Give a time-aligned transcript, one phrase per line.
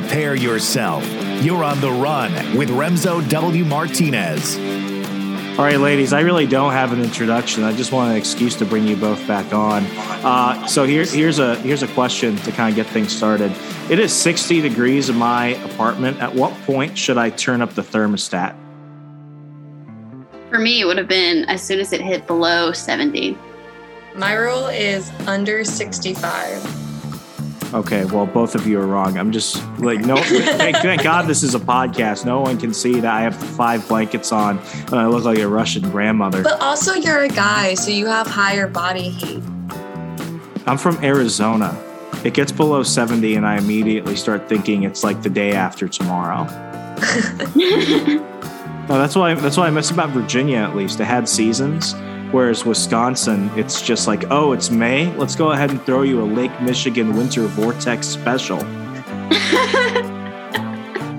[0.00, 1.06] Prepare yourself.
[1.40, 3.64] You're on the run with Remso W.
[3.64, 4.56] Martinez.
[5.56, 7.62] All right, ladies, I really don't have an introduction.
[7.62, 9.84] I just want an excuse to bring you both back on.
[10.24, 13.52] Uh, so here, here's a here's a question to kind of get things started.
[13.88, 16.18] It is 60 degrees in my apartment.
[16.18, 18.56] At what point should I turn up the thermostat?
[20.50, 23.38] For me, it would have been as soon as it hit below 70.
[24.16, 26.84] My rule is under 65.
[27.74, 29.18] Okay, well, both of you are wrong.
[29.18, 32.24] I'm just like, no, thank, thank, God this is a podcast.
[32.24, 35.48] No one can see that I have five blankets on and I look like a
[35.48, 36.44] Russian grandmother.
[36.44, 39.42] But also, you're a guy, so you have higher body heat.
[40.66, 41.76] I'm from Arizona.
[42.22, 46.44] It gets below 70, and I immediately start thinking it's like the day after tomorrow.
[47.56, 49.34] no, that's why.
[49.34, 50.58] That's why I miss about Virginia.
[50.58, 51.92] At least it had seasons.
[52.34, 55.06] Whereas Wisconsin, it's just like, oh, it's May.
[55.16, 58.56] Let's go ahead and throw you a Lake Michigan winter vortex special.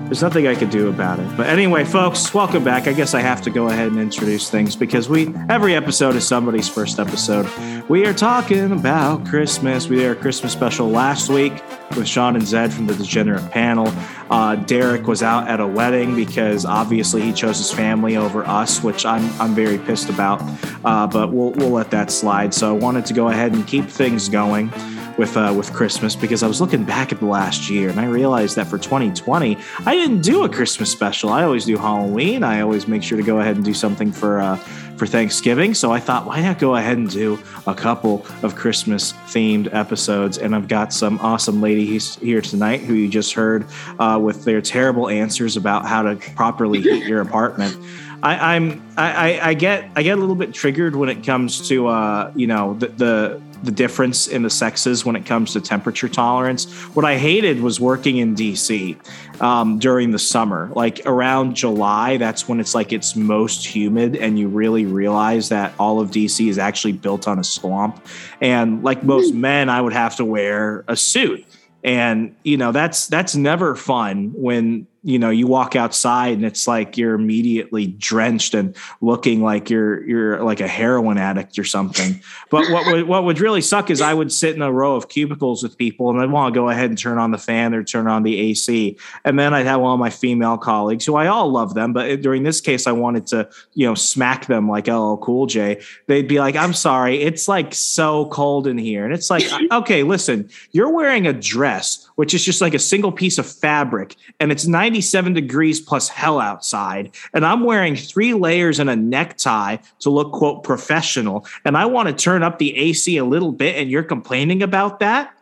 [0.04, 1.34] There's nothing I could do about it.
[1.34, 2.86] But anyway, folks, welcome back.
[2.86, 6.28] I guess I have to go ahead and introduce things because we every episode is
[6.28, 7.48] somebody's first episode.
[7.88, 9.88] We are talking about Christmas.
[9.88, 11.54] We did our Christmas special last week
[11.96, 13.92] with Sean and Zed from the Degenerate panel.
[14.30, 18.82] Uh, Derek was out at a wedding because obviously he chose his family over us,
[18.82, 20.42] which I'm I'm very pissed about.
[20.84, 22.52] Uh, but we'll we'll let that slide.
[22.54, 24.70] So I wanted to go ahead and keep things going
[25.18, 28.06] with uh, with Christmas because I was looking back at the last year and I
[28.06, 31.30] realized that for 2020 I didn't do a Christmas special.
[31.30, 32.42] I always do Halloween.
[32.42, 34.56] I always make sure to go ahead and do something for uh,
[34.96, 35.74] for Thanksgiving.
[35.74, 40.38] So I thought, why not go ahead and do a couple of Christmas themed episodes?
[40.38, 43.66] And I've got some awesome ladies here tonight who you just heard
[43.98, 47.76] uh, with their terrible answers about how to properly heat your apartment.
[48.22, 51.86] I, I'm I, I get I get a little bit triggered when it comes to
[51.88, 56.08] uh, you know the, the the difference in the sexes when it comes to temperature
[56.08, 56.70] tolerance.
[56.94, 58.96] What I hated was working in DC
[59.40, 62.16] um, during the summer, like around July.
[62.16, 66.48] That's when it's like it's most humid, and you really realize that all of DC
[66.48, 68.04] is actually built on a swamp.
[68.40, 69.38] And like most mm.
[69.38, 71.44] men, I would have to wear a suit
[71.84, 76.66] and you know that's that's never fun when you know you walk outside and it's
[76.66, 82.20] like you're immediately drenched and looking like you're you're like a heroin addict or something.
[82.50, 85.08] But what would what would really suck is i would sit in a row of
[85.08, 87.84] cubicles with people and i'd want to go ahead and turn on the fan or
[87.84, 91.50] turn on the ac and then i'd have all my female colleagues who i all
[91.50, 95.16] love them but during this case i wanted to you know smack them like ll
[95.18, 95.80] cool j.
[96.06, 99.04] They'd be like i'm sorry it's like so cold in here.
[99.04, 103.12] And it's like okay listen you're wearing a dress which is just like a single
[103.12, 108.78] piece of fabric and it's 97 degrees plus hell outside, and I'm wearing three layers
[108.78, 113.16] and a necktie to look, quote, professional, and I want to turn up the AC
[113.16, 115.32] a little bit, and you're complaining about that?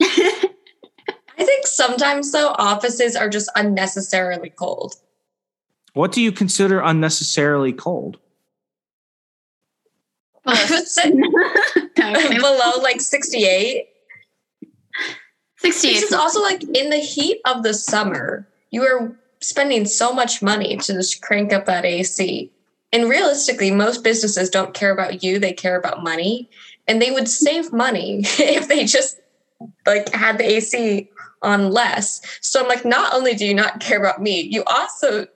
[0.02, 4.94] I think sometimes, though, offices are just unnecessarily cold.
[5.94, 8.18] What do you consider unnecessarily cold?
[11.96, 13.88] below like 68
[15.58, 15.94] 68.
[15.94, 20.42] This is also like in the heat of the summer, you are spending so much
[20.42, 22.50] money to just crank up that AC.
[22.92, 26.48] And realistically, most businesses don't care about you, they care about money.
[26.86, 29.20] And they would save money if they just
[29.86, 31.10] like had the AC
[31.42, 32.20] on less.
[32.40, 35.26] So I'm like, not only do you not care about me, you also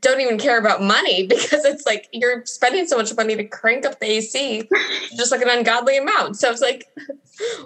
[0.00, 3.86] don't even care about money because it's like you're spending so much money to crank
[3.86, 4.68] up the AC,
[5.16, 6.36] just like an ungodly amount.
[6.36, 6.86] So it's like,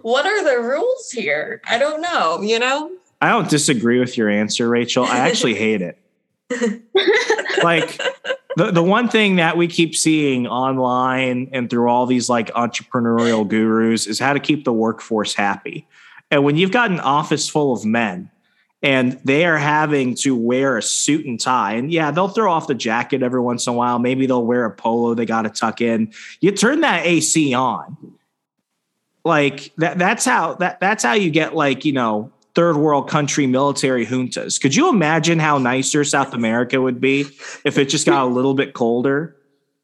[0.02, 1.60] what are the rules here?
[1.66, 2.90] I don't know, you know?
[3.20, 5.04] I don't disagree with your answer, Rachel.
[5.04, 5.98] I actually hate it.
[7.62, 8.00] like
[8.56, 13.46] the, the one thing that we keep seeing online and through all these like entrepreneurial
[13.46, 15.86] gurus is how to keep the workforce happy.
[16.30, 18.30] And when you've got an office full of men
[18.82, 22.66] and they are having to wear a suit and tie, and yeah, they'll throw off
[22.66, 23.98] the jacket every once in a while.
[23.98, 26.12] Maybe they'll wear a polo they got to tuck in.
[26.40, 28.17] You turn that AC on.
[29.24, 33.46] Like that that's how that that's how you get like, you know, third world country
[33.46, 34.60] military juntas.
[34.60, 37.20] Could you imagine how nicer South America would be
[37.64, 39.36] if it just got a little bit colder?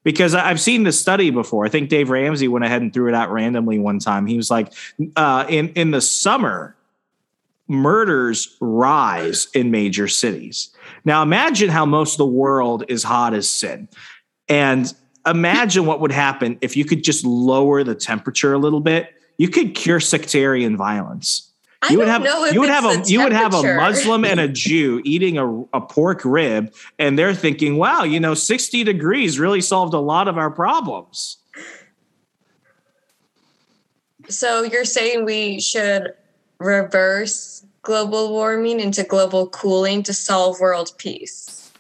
[0.03, 1.65] Because I've seen this study before.
[1.65, 4.27] I think Dave Ramsey went ahead and threw it out randomly one time.
[4.27, 4.73] He was like,
[5.17, 6.77] uh, in in the summer,
[7.69, 10.71] murders rise in major cities.
[11.05, 13.89] Now imagine how most of the world is hot as sin,
[14.49, 14.93] and
[15.27, 19.15] imagine what would happen if you could just lower the temperature a little bit.
[19.39, 21.55] You could cure sectarian violence
[21.91, 25.01] you would have you would have a you would have a Muslim and a Jew
[25.05, 29.95] eating a, a pork rib, and they're thinking, "Wow, you know, sixty degrees really solved
[29.95, 31.39] a lot of our problems."
[34.29, 36.15] So you're saying we should
[36.59, 41.71] reverse global warming into global cooling to solve world peace?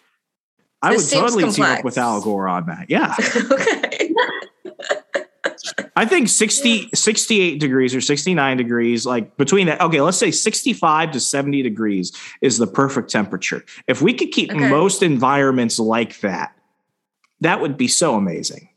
[0.82, 1.56] I this would totally complex.
[1.56, 2.90] team up with Al Gore on that.
[2.90, 3.14] Yeah.
[3.50, 3.93] okay.
[5.96, 11.12] I think 60, 68 degrees or 69 degrees, like between that, okay, let's say 65
[11.12, 13.64] to 70 degrees is the perfect temperature.
[13.86, 14.68] If we could keep okay.
[14.68, 16.52] most environments like that,
[17.40, 18.68] that would be so amazing.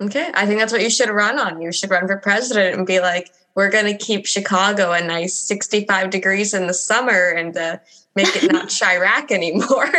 [0.00, 0.30] Okay.
[0.32, 1.60] I think that's what you should run on.
[1.60, 5.34] You should run for president and be like, we're going to keep Chicago a nice
[5.34, 7.78] 65 degrees in the summer and uh,
[8.14, 9.90] make it not Chiraq anymore.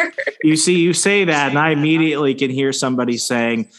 [0.43, 3.69] you see, you say that, and I immediately can hear somebody saying,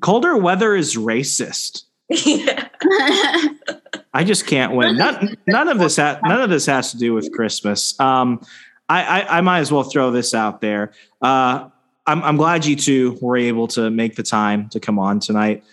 [0.00, 1.84] colder weather is racist.
[2.08, 2.68] Yeah.
[4.14, 4.96] I just can't win.
[4.96, 5.96] None, none of this.
[5.96, 7.98] Ha- none of this has to do with Christmas.
[7.98, 8.44] Um,
[8.88, 10.92] I, I, I, might as well throw this out there.
[11.22, 11.70] Uh,
[12.06, 15.64] I'm, I'm glad you two were able to make the time to come on tonight.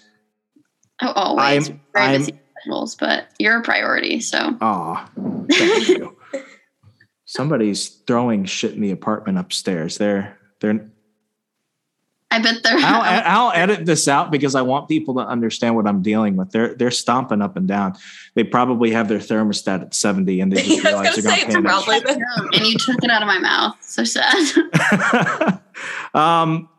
[1.01, 1.69] Oh, always.
[1.69, 4.21] I'm, I'm, schedules, but you're a priority.
[4.21, 4.57] So.
[4.61, 5.05] Oh,
[5.49, 6.17] thank you.
[7.25, 9.97] Somebody's throwing shit in the apartment upstairs.
[9.97, 10.89] They're they're
[12.31, 12.77] I bet they're.
[12.77, 16.51] I'll, I'll edit this out because I want people to understand what I'm dealing with.
[16.51, 17.97] They're they're stomping up and down.
[18.35, 21.95] They probably have their thermostat at 70, and they just realize they're going to probably
[22.53, 23.75] And you took it out of my mouth.
[23.81, 25.59] So sad.
[26.13, 26.69] um,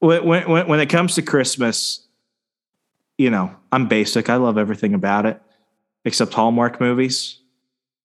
[0.00, 2.06] when, when when it comes to Christmas,
[3.16, 4.28] you know, I'm basic.
[4.28, 5.40] I love everything about it,
[6.04, 7.38] except Hallmark movies.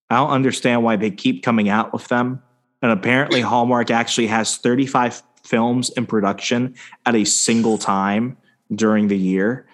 [0.10, 2.42] I don't understand why they keep coming out with them.
[2.82, 6.76] And apparently, Hallmark actually has 35 films in production
[7.06, 8.38] at a single time
[8.74, 9.66] during the year.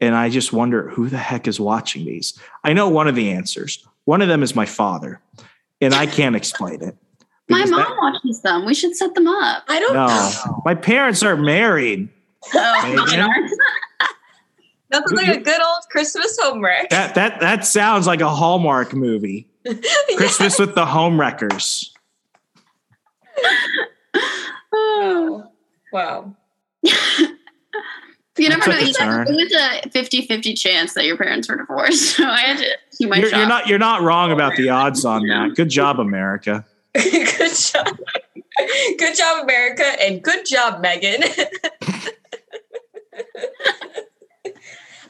[0.00, 2.38] And I just wonder who the heck is watching these.
[2.64, 3.84] I know one of the answers.
[4.04, 5.20] One of them is my father,
[5.80, 6.96] and I can't explain it.
[7.48, 8.64] My mom that, watches them.
[8.64, 9.64] We should set them up.
[9.68, 10.62] I don't no, know.
[10.64, 12.08] My parents are married.
[12.54, 13.06] Oh,
[14.90, 16.88] That's like a good old Christmas homework.
[16.90, 19.46] That that that sounds like a Hallmark movie.
[20.16, 21.90] Christmas with the Homewreckers.
[24.80, 25.50] Oh,
[25.92, 26.34] wow.
[26.82, 28.78] you never know.
[28.78, 32.16] You got, it was a 50 50 chance that your parents were divorced.
[32.16, 35.04] So I had to keep my you're, you're not You're not wrong about the odds
[35.04, 35.54] on that.
[35.54, 36.64] Good job, America.
[36.94, 37.98] good job.
[38.98, 39.84] Good job, America.
[40.00, 41.22] And good job, Megan.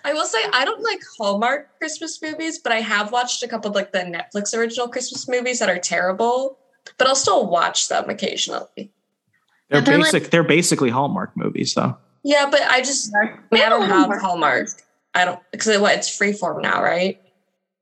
[0.05, 3.71] I will say I don't like Hallmark Christmas movies, but I have watched a couple
[3.71, 6.59] of like the Netflix original Christmas movies that are terrible,
[6.97, 8.91] but I'll still watch them occasionally.
[9.69, 10.23] They're, they're basic.
[10.25, 11.97] Like, they're basically Hallmark movies, though.
[12.23, 14.69] Yeah, but I just I, mean, I don't have Hallmark.
[15.15, 17.21] I don't because what it's freeform now, right?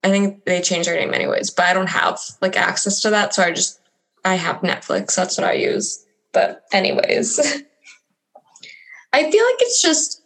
[0.04, 3.34] I think they changed their name anyways, but I don't have like access to that,
[3.34, 3.80] so I just
[4.24, 5.14] I have Netflix.
[5.14, 6.04] That's what I use.
[6.32, 7.38] But anyways,
[9.12, 10.22] I feel like it's just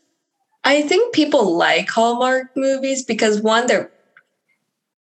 [0.65, 3.91] I think people like Hallmark movies because one, they're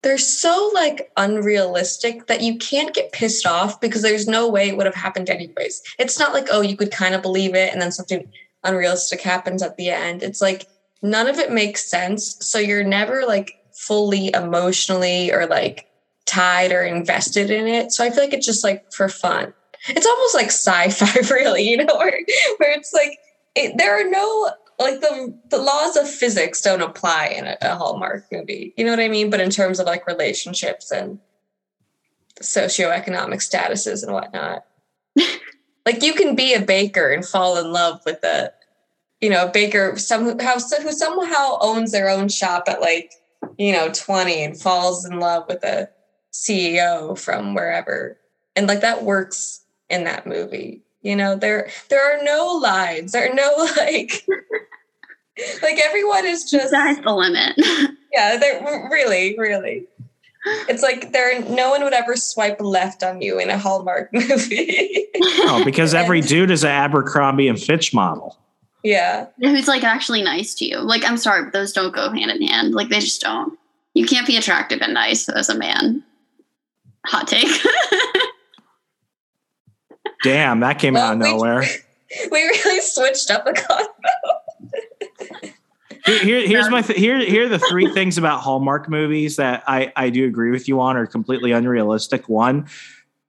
[0.02, 4.76] they're so like unrealistic that you can't get pissed off because there's no way it
[4.76, 5.80] would have happened anyways.
[5.98, 8.30] It's not like, oh, you could kind of believe it and then something
[8.64, 10.22] unrealistic happens at the end.
[10.22, 10.66] It's like
[11.02, 12.36] none of it makes sense.
[12.40, 15.86] So you're never like fully emotionally or like
[16.26, 17.92] tied or invested in it.
[17.92, 19.54] So I feel like it's just like for fun.
[19.88, 22.18] It's almost like sci-fi, really, you know, where,
[22.58, 23.18] where it's like
[23.54, 24.50] it, there are no
[24.82, 28.74] like the the laws of physics don't apply in a, a Hallmark movie.
[28.76, 29.30] You know what I mean?
[29.30, 31.18] But in terms of like relationships and
[32.40, 34.64] socioeconomic statuses and whatnot.
[35.86, 38.52] like you can be a baker and fall in love with a,
[39.20, 43.12] you know, a baker somehow who somehow owns their own shop at like,
[43.58, 45.88] you know, 20 and falls in love with a
[46.32, 48.18] CEO from wherever.
[48.56, 50.82] And like that works in that movie.
[51.02, 53.12] You know, there there are no lines.
[53.12, 54.24] There are no like
[55.62, 57.54] like everyone is just that's the limit.
[58.12, 59.86] yeah, they're really, really.
[60.68, 65.06] It's like there no one would ever swipe left on you in a Hallmark movie.
[65.44, 68.36] no, because every dude is an Abercrombie and Fitch model.
[68.82, 69.26] Yeah.
[69.38, 70.78] Who's like actually nice to you.
[70.78, 72.74] Like, I'm sorry, but those don't go hand in hand.
[72.74, 73.56] Like they just don't.
[73.94, 76.02] You can't be attractive and nice as a man.
[77.06, 77.48] Hot take.
[80.22, 81.60] Damn, that came well, out of nowhere.
[81.60, 84.41] We, we really switched up the convo
[86.04, 89.92] here, here's my th- here here are the three things about Hallmark movies that I
[89.96, 92.28] I do agree with you on are completely unrealistic.
[92.28, 92.68] One,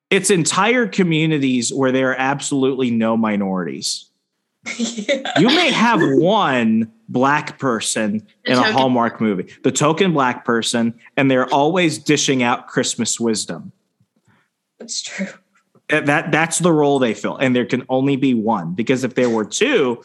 [0.09, 4.09] it's entire communities where there are absolutely no minorities.
[4.77, 5.21] Yeah.
[5.39, 11.29] You may have one black person in a Hallmark movie, the token black person, and
[11.29, 13.71] they're always dishing out Christmas wisdom.
[14.79, 15.27] That's true.
[15.89, 19.29] That that's the role they fill, and there can only be one because if there
[19.29, 20.03] were two,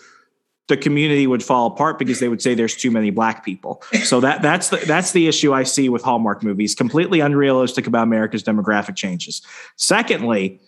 [0.69, 3.83] the community would fall apart because they would say there's too many black people.
[4.05, 6.75] So that that's the that's the issue I see with Hallmark movies.
[6.75, 9.43] Completely unrealistic about America's demographic changes.
[9.77, 10.61] Secondly,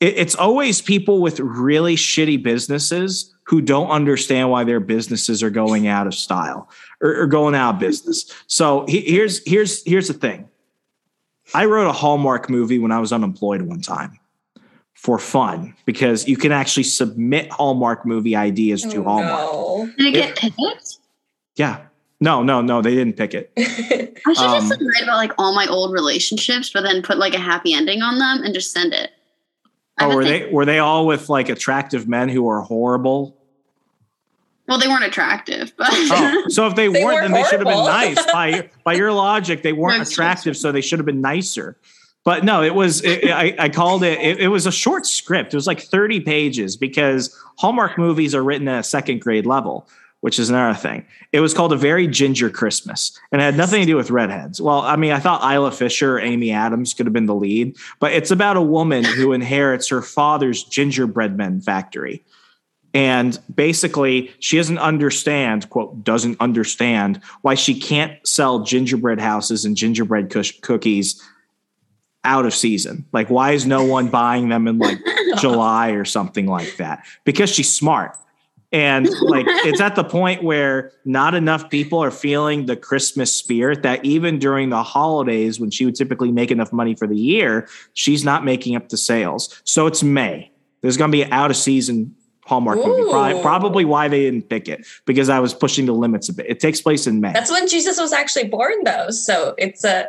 [0.00, 5.50] it, it's always people with really shitty businesses who don't understand why their businesses are
[5.50, 6.68] going out of style
[7.00, 8.30] or, or going out of business.
[8.46, 10.48] So he, here's here's here's the thing.
[11.54, 14.18] I wrote a Hallmark movie when I was unemployed one time
[14.96, 19.52] for fun because you can actually submit Hallmark movie ideas to oh, Hallmark.
[19.52, 19.90] No.
[19.98, 20.96] Did it get picked?
[21.54, 21.82] Yeah.
[22.18, 23.52] No, no, no, they didn't pick it.
[23.58, 27.34] I should um, just write about like all my old relationships, but then put like
[27.34, 29.10] a happy ending on them and just send it.
[30.00, 33.36] Oh, were they were they all with like attractive men who are horrible?
[34.66, 37.36] Well, they weren't attractive, but oh, so if they, they weren't, then horrible.
[37.36, 38.32] they should have been nice.
[38.32, 41.76] By by your logic, they weren't attractive, so they should have been nicer
[42.26, 43.04] but no, it was.
[43.04, 44.48] It, I, I, called it, it, it.
[44.48, 45.54] was a short script.
[45.54, 49.88] It was like thirty pages because Hallmark movies are written at a second grade level,
[50.22, 51.06] which is another thing.
[51.30, 54.60] It was called a very ginger Christmas, and it had nothing to do with redheads.
[54.60, 58.10] Well, I mean, I thought Isla Fisher Amy Adams could have been the lead, but
[58.10, 62.24] it's about a woman who inherits her father's gingerbread men factory.
[62.92, 69.76] And basically, she doesn't understand, quote, doesn't understand why she can't sell gingerbread houses and
[69.76, 71.22] gingerbread cookies
[72.26, 73.06] out of season.
[73.12, 74.98] Like, why is no one buying them in like
[75.38, 77.06] July or something like that?
[77.24, 78.16] Because she's smart.
[78.72, 83.82] And like, it's at the point where not enough people are feeling the Christmas spirit
[83.82, 87.68] that even during the holidays, when she would typically make enough money for the year,
[87.94, 89.62] she's not making up the sales.
[89.64, 90.50] So it's May.
[90.82, 92.14] There's going to be an out of season
[92.46, 92.86] Hallmark Ooh.
[92.86, 93.10] movie.
[93.10, 96.46] Probably, probably, why they didn't pick it because I was pushing the limits a bit.
[96.48, 97.32] It takes place in May.
[97.32, 99.10] That's when Jesus was actually born, though.
[99.10, 100.08] So it's a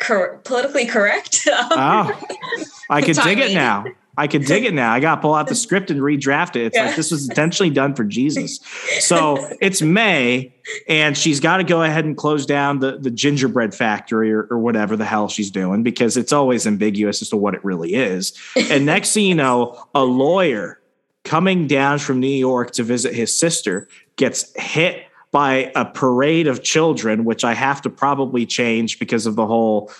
[0.00, 1.46] cor- politically correct.
[1.46, 2.20] oh,
[2.90, 3.84] I could dig it now.
[4.16, 4.92] I could dig it now.
[4.92, 6.66] I got to pull out the script and redraft it.
[6.66, 6.86] It's yeah.
[6.86, 8.58] like this was intentionally done for Jesus.
[8.98, 10.52] So it's May,
[10.88, 14.58] and she's got to go ahead and close down the, the gingerbread factory or, or
[14.58, 18.38] whatever the hell she's doing because it's always ambiguous as to what it really is.
[18.56, 20.80] And next thing you know, a lawyer
[21.24, 26.62] coming down from New York to visit his sister gets hit by a parade of
[26.62, 29.92] children, which I have to probably change because of the whole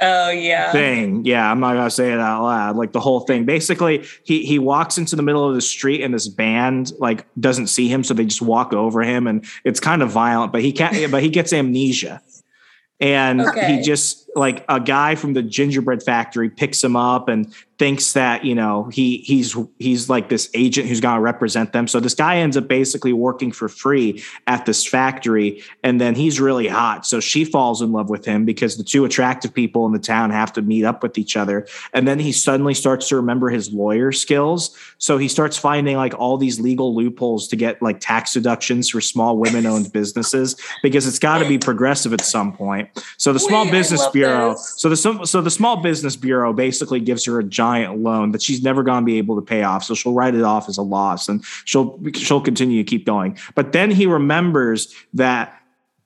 [0.00, 1.24] oh yeah thing.
[1.24, 2.76] Yeah, I'm not gonna say it out loud.
[2.76, 3.44] Like the whole thing.
[3.44, 7.66] Basically, he he walks into the middle of the street and this band like doesn't
[7.66, 10.52] see him, so they just walk over him, and it's kind of violent.
[10.52, 11.10] But he can't.
[11.10, 12.22] but he gets amnesia
[13.00, 13.76] and okay.
[13.76, 18.44] he just like a guy from the gingerbread factory picks him up and thinks that
[18.44, 21.88] you know he he's he's like this agent who's going to represent them.
[21.88, 26.38] So this guy ends up basically working for free at this factory and then he's
[26.38, 27.06] really hot.
[27.06, 30.28] So she falls in love with him because the two attractive people in the town
[30.28, 31.66] have to meet up with each other.
[31.94, 34.76] And then he suddenly starts to remember his lawyer skills.
[34.98, 39.00] So he starts finding like all these legal loopholes to get like tax deductions for
[39.00, 42.90] small women owned businesses because it's got to be progressive at some point.
[43.16, 47.24] So the small Wait, business bureau so the so the small business bureau basically gives
[47.24, 49.84] her a giant loan that she's never going to be able to pay off.
[49.84, 53.38] So she'll write it off as a loss and she'll she'll continue to keep going.
[53.54, 55.56] But then he remembers that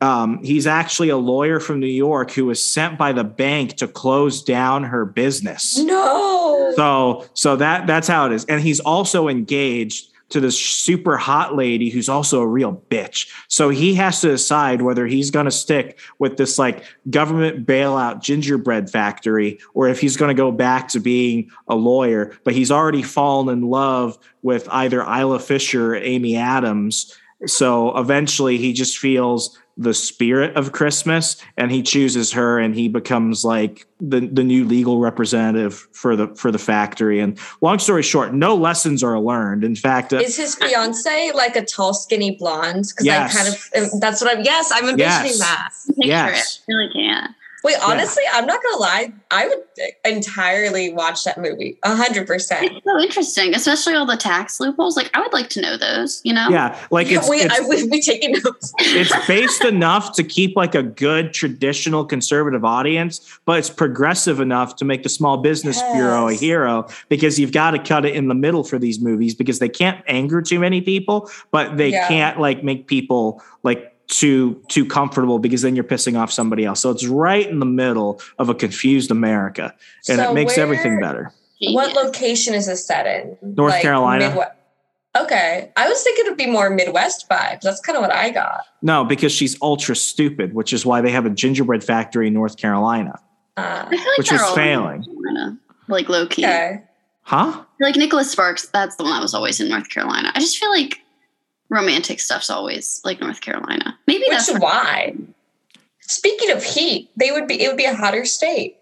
[0.00, 3.88] um, he's actually a lawyer from New York who was sent by the bank to
[3.88, 5.78] close down her business.
[5.78, 6.72] No.
[6.76, 8.44] So so that that's how it is.
[8.46, 13.30] And he's also engaged to this super hot lady who's also a real bitch.
[13.48, 18.22] So he has to decide whether he's going to stick with this like government bailout
[18.22, 22.36] gingerbread factory or if he's going to go back to being a lawyer.
[22.44, 27.14] But he's already fallen in love with either Isla Fisher or Amy Adams.
[27.46, 32.88] So eventually he just feels the spirit of Christmas and he chooses her and he
[32.88, 38.02] becomes like the, the new legal representative for the for the factory and long story
[38.02, 42.36] short no lessons are learned in fact uh, Is his fiance like a tall, skinny
[42.36, 42.84] blonde?
[42.90, 43.34] Because Yes.
[43.34, 44.44] I kind of that's what I'm.
[44.44, 45.38] Yes, I'm envisioning Yes.
[45.40, 45.70] that.
[45.88, 46.60] Picture Yes.
[46.68, 46.72] it.
[46.72, 47.30] Really can't.
[47.64, 49.12] Wait, honestly, I'm not gonna lie.
[49.30, 49.58] I would
[50.04, 51.78] entirely watch that movie.
[51.82, 52.70] A hundred percent.
[52.70, 54.96] It's so interesting, especially all the tax loopholes.
[54.96, 56.20] Like, I would like to know those.
[56.24, 56.48] You know?
[56.50, 58.72] yeah like it's, Wait, it's I would be taking notes.
[58.78, 64.76] it's based enough to keep like a good traditional conservative audience, but it's progressive enough
[64.76, 68.28] to make the small business bureau a hero because you've got to cut it in
[68.28, 72.08] the middle for these movies because they can't anger too many people, but they Yeah.
[72.08, 76.80] can't like make people like too too comfortable because then you're pissing off somebody else.
[76.80, 79.74] So it's right in the middle of a confused America
[80.08, 81.32] and So it makes where- everything better.
[81.70, 83.38] What location is this set in?
[83.56, 84.28] North Carolina.
[84.28, 84.50] Midwest.
[85.16, 87.60] Okay, I was thinking it'd be more Midwest vibes.
[87.60, 88.62] That's kind of what I got.
[88.82, 92.56] No, because she's ultra stupid, which is why they have a gingerbread factory in North
[92.56, 93.20] Carolina.
[93.56, 95.04] Uh, like which they're was failing.
[95.04, 95.56] Carolina,
[95.86, 96.44] Like low key.
[96.44, 96.82] okay.
[97.22, 97.62] Huh?
[97.80, 100.32] Like Nicholas Sparks, that's the one that was always in North Carolina.
[100.34, 101.00] I just feel like
[101.74, 103.98] romantic stuff's always like North Carolina.
[104.06, 105.14] Maybe Which that's is why.
[106.00, 107.62] Speaking of heat, they would be.
[107.62, 108.76] It would be a hotter state.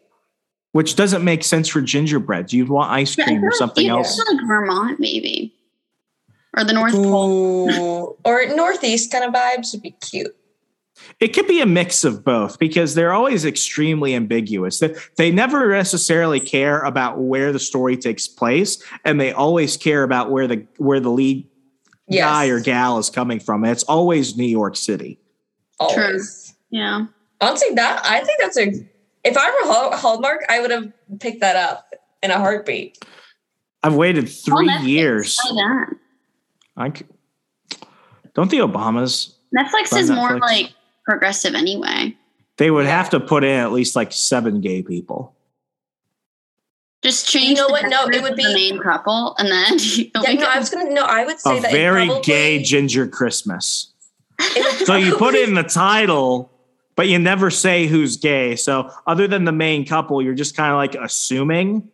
[0.72, 2.52] Which doesn't make sense for gingerbread.
[2.52, 4.18] You'd want ice cream feel or something else.
[4.18, 5.54] Like Vermont, maybe,
[6.56, 8.18] or the North Pole.
[8.24, 10.34] Or Northeast kind of vibes would be cute.
[11.20, 14.78] It could be a mix of both because they're always extremely ambiguous.
[14.78, 20.02] They, they never necessarily care about where the story takes place, and they always care
[20.02, 21.46] about where the where the lead
[22.08, 22.24] Yes.
[22.24, 23.64] guy or gal is coming from.
[23.64, 25.18] And it's always New York City.
[25.78, 26.54] Always.
[26.70, 27.06] Yeah,
[27.42, 28.72] Honestly, that I think that's a.
[29.24, 31.92] If I were Hallmark, I would have picked that up
[32.22, 33.04] in a heartbeat.
[33.82, 35.38] I've waited three years.
[35.44, 35.96] I that.
[36.76, 37.04] I c-
[38.34, 39.34] don't the Obamas.
[39.56, 40.72] Netflix On is more like
[41.04, 42.16] progressive anyway.
[42.58, 45.34] They would have to put in at least like seven gay people.
[47.02, 47.50] Just change.
[47.50, 47.88] You know the what?
[47.88, 49.78] No, it would be the main couple, and then
[50.24, 50.90] Yeah, no, I was gonna.
[50.90, 53.88] No, I would say A that it very probably- gay ginger Christmas.
[54.38, 56.50] it So you put it in the title,
[56.94, 58.54] but you never say who's gay.
[58.56, 61.88] So other than the main couple, you're just kind of like assuming.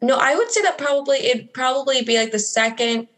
[0.00, 3.08] No, I would say that probably it'd probably be like the second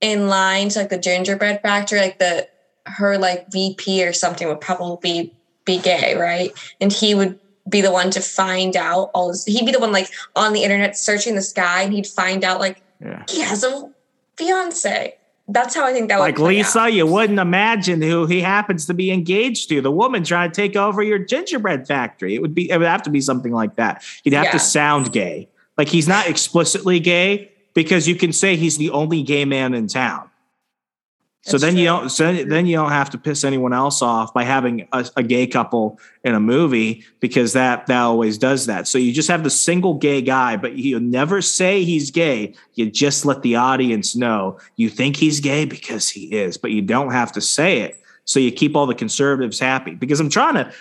[0.00, 2.48] in line to like the gingerbread factory, like the
[2.86, 6.52] her like VP or something would probably be be gay, right?
[6.80, 9.44] And he would be the one to find out all this.
[9.44, 12.60] He'd be the one like on the internet searching the sky and he'd find out
[12.60, 13.24] like Yeah.
[13.28, 13.90] he has a
[14.36, 15.14] fiance.
[15.48, 16.92] That's how I think that would Like Lisa, out.
[16.92, 19.80] you wouldn't imagine who he happens to be engaged to.
[19.80, 22.34] The woman trying to take over your gingerbread factory.
[22.34, 22.68] It would be.
[22.70, 24.02] It would have to be something like that.
[24.24, 24.50] He'd have Yeah.
[24.52, 25.48] to sound gay.
[25.78, 29.86] Like he's not explicitly gay because you can say he's the only gay man in
[29.86, 30.25] town.
[31.46, 32.08] So That's then you don't.
[32.08, 35.46] So then you don't have to piss anyone else off by having a, a gay
[35.46, 38.88] couple in a movie because that that always does that.
[38.88, 42.54] So you just have the single gay guy, but you never say he's gay.
[42.74, 46.82] You just let the audience know you think he's gay because he is, but you
[46.82, 48.02] don't have to say it.
[48.24, 50.72] So you keep all the conservatives happy because I'm trying to.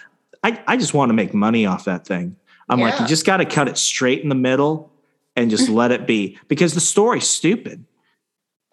[0.44, 2.36] I I just want to make money off that thing.
[2.70, 4.92] I'm like, you just got to cut it straight in the middle
[5.36, 7.86] and just let it be because the story's stupid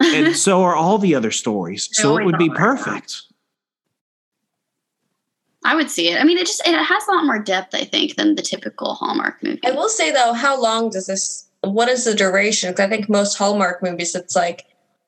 [0.03, 1.87] and so are all the other stories.
[1.89, 3.23] They So it would be perfect.
[5.65, 6.19] I would see it.
[6.19, 8.95] I mean, it just it has a lot more depth, I think, than the typical
[8.95, 9.61] Hallmark movie.
[9.65, 11.47] I will say though, how long does this?
[11.61, 12.71] What is the duration?
[12.71, 14.65] Because I think most Hallmark movies, it's like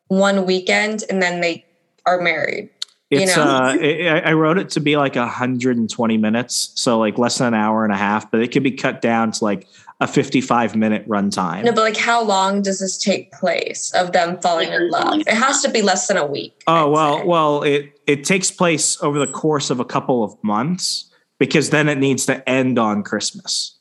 [0.07, 1.65] one weekend and then they
[2.05, 2.69] are married.
[3.09, 3.43] You It's know?
[3.43, 7.53] uh, I I wrote it to be like 120 minutes, so like less than an
[7.53, 9.67] hour and a half, but it could be cut down to like
[10.01, 11.63] a 55 minute runtime.
[11.63, 15.21] No, but like how long does this take place of them falling in love?
[15.21, 16.63] It has to be less than a week.
[16.67, 17.25] Oh I'd well, say.
[17.25, 21.87] well it it takes place over the course of a couple of months because then
[21.87, 23.77] it needs to end on Christmas.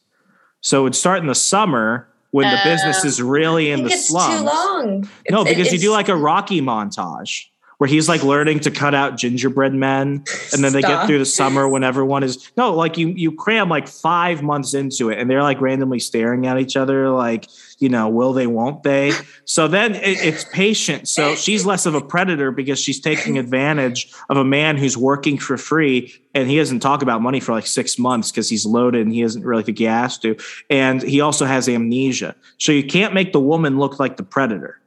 [0.60, 3.90] So it would start in the summer when the business Uh, is really in the
[3.90, 4.40] it's slums.
[4.40, 5.08] too long.
[5.30, 7.44] No, It's- because you do like a Rocky montage
[7.78, 11.26] where he's like learning to cut out gingerbread men and then they get through the
[11.26, 15.28] summer when everyone is no like you you cram like five months into it and
[15.28, 19.12] they're like randomly staring at each other like you know will they won't they?
[19.44, 21.08] So then it, it's patient.
[21.08, 25.38] So she's less of a predator because she's taking advantage of a man who's working
[25.38, 29.02] for free and he doesn't talk about money for like six months because he's loaded
[29.02, 30.36] and he doesn't really think he has to
[30.70, 32.34] and he also has amnesia.
[32.58, 34.80] So you can't make the woman look like the predator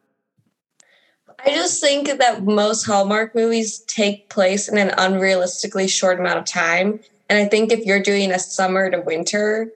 [1.48, 6.46] I just think that most Hallmark movies take place in an unrealistically short amount of
[6.46, 7.00] time.
[7.30, 9.72] And I think if you're doing a summer to winter,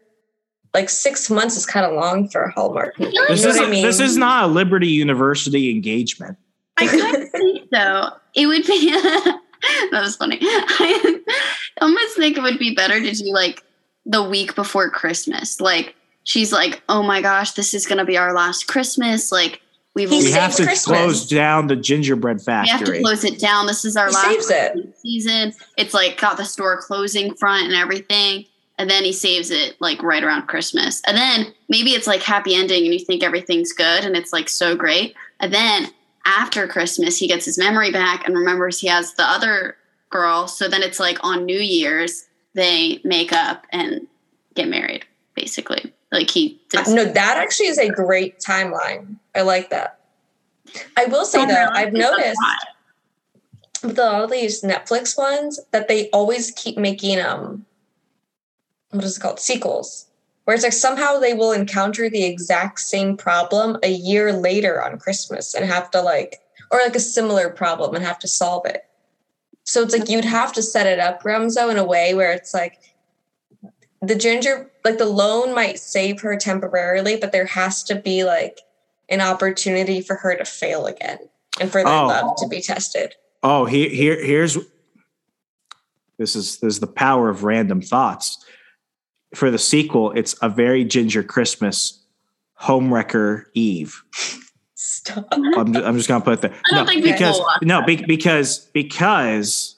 [0.74, 3.14] like six months is kind of long for a Hallmark movie.
[3.14, 3.86] You this know is what I mean?
[3.86, 6.38] this is not a liberty university engagement
[6.78, 8.92] I kind of think though it would be
[9.92, 10.40] that was funny.
[10.42, 11.20] I
[11.82, 13.64] almost think it would be better to do like
[14.06, 15.62] the week before Christmas.
[15.62, 19.62] Like she's like, "Oh my gosh, this is gonna be our last Christmas." Like
[19.96, 20.86] we've He we have to Christmas.
[20.86, 22.74] close down the gingerbread factory.
[22.74, 23.68] we have to close it down.
[23.68, 24.98] This is our He last it.
[25.00, 25.54] Season.
[25.78, 28.46] It's like got the store closing front and everything.
[28.78, 31.02] And then he saves it like right around Christmas.
[31.06, 34.50] And then maybe it's like happy ending and you think everything's good and it's like
[34.50, 35.16] so great.
[35.40, 35.92] And then
[36.26, 39.76] after Christmas, he gets his memory back and remembers he has the other
[40.10, 40.48] girl.
[40.48, 44.08] So then it's like on New Year's, they make up and
[44.56, 45.94] get married, basically.
[46.12, 49.16] Like he no, that actually is a great timeline.
[49.34, 50.00] I like that.
[50.98, 52.40] I will say though, I've noticed
[53.84, 57.66] with all these Netflix ones that they always keep making um
[58.90, 59.40] what is it called?
[59.40, 60.08] Sequels.
[60.44, 65.00] Where it's like somehow they will encounter the exact same problem a year later on
[65.00, 68.86] Christmas and have to like or like a similar problem and have to solve it.
[69.64, 72.54] So it's like you'd have to set it up, Remso, in a way where it's
[72.54, 72.80] like
[74.02, 78.60] the ginger like the loan might save her temporarily, but there has to be like
[79.10, 81.20] an opportunity for her to fail again
[81.60, 82.08] and for their Oh.
[82.08, 83.16] love to be tested.
[83.44, 84.58] Oh, here, here, here's
[86.18, 88.44] this is this is the power of random thoughts.
[89.36, 92.04] For the sequel, it's a very ginger Christmas,
[92.62, 94.04] Homewrecker Eve.
[94.76, 95.28] Stop.
[95.32, 96.52] I'm, ju- I'm just gonna put it there.
[96.72, 99.78] I don't no, think people because no, be, because because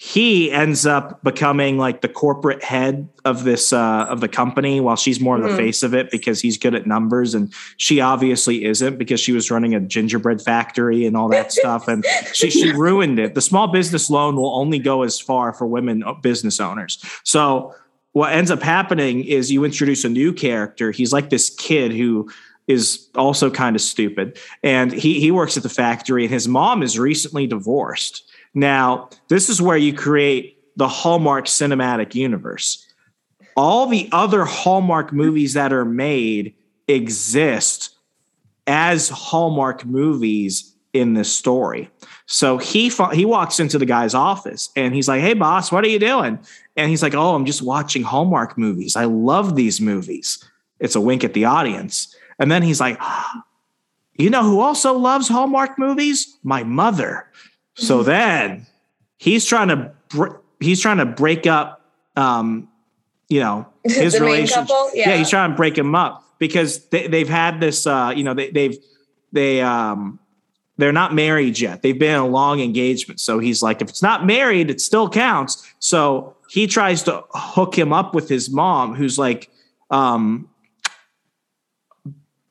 [0.00, 4.94] he ends up becoming like the corporate head of this uh, of the company, while
[4.94, 5.56] she's more of the Mhm.
[5.56, 9.50] face of it because he's good at numbers, and she obviously isn't because she was
[9.50, 13.34] running a gingerbread factory and all that stuff, and she she ruined it.
[13.34, 17.02] The small business loan will only go as far for women uh, business owners.
[17.24, 17.74] So
[18.12, 20.92] what ends up happening is you introduce a new character.
[20.92, 22.28] He's like this kid who
[22.68, 24.38] is also kind of stupid.
[24.62, 28.22] And he he works at the factory and his mom is recently divorced.
[28.58, 32.84] Now, this is where you create the Hallmark cinematic universe.
[33.56, 36.54] All the other Hallmark movies that are made
[36.88, 37.96] exist
[38.66, 41.88] as Hallmark movies in this story.
[42.26, 45.88] So he he walks into the guy's office and he's like, "Hey boss, what are
[45.88, 46.40] you doing?"
[46.76, 48.96] And he's like, "Oh, I'm just watching Hallmark movies.
[48.96, 50.42] I love these movies."
[50.80, 52.14] It's a wink at the audience.
[52.40, 53.44] And then he's like, ah,
[54.16, 56.36] "You know who also loves Hallmark movies?
[56.42, 57.27] My mother."
[57.78, 58.66] So then
[59.18, 61.80] he's trying to br- he's trying to break up
[62.16, 62.68] um
[63.28, 64.68] you know his relationship.
[64.94, 65.10] Yeah.
[65.10, 65.16] Yeah.
[65.16, 68.50] he's trying to break him up because they, they've had this uh you know they,
[68.50, 68.76] they've
[69.32, 70.18] they um
[70.76, 71.82] they're not married yet.
[71.82, 73.18] They've been in a long engagement.
[73.18, 75.68] So he's like, if it's not married, it still counts.
[75.80, 79.50] So he tries to hook him up with his mom, who's like
[79.90, 80.48] um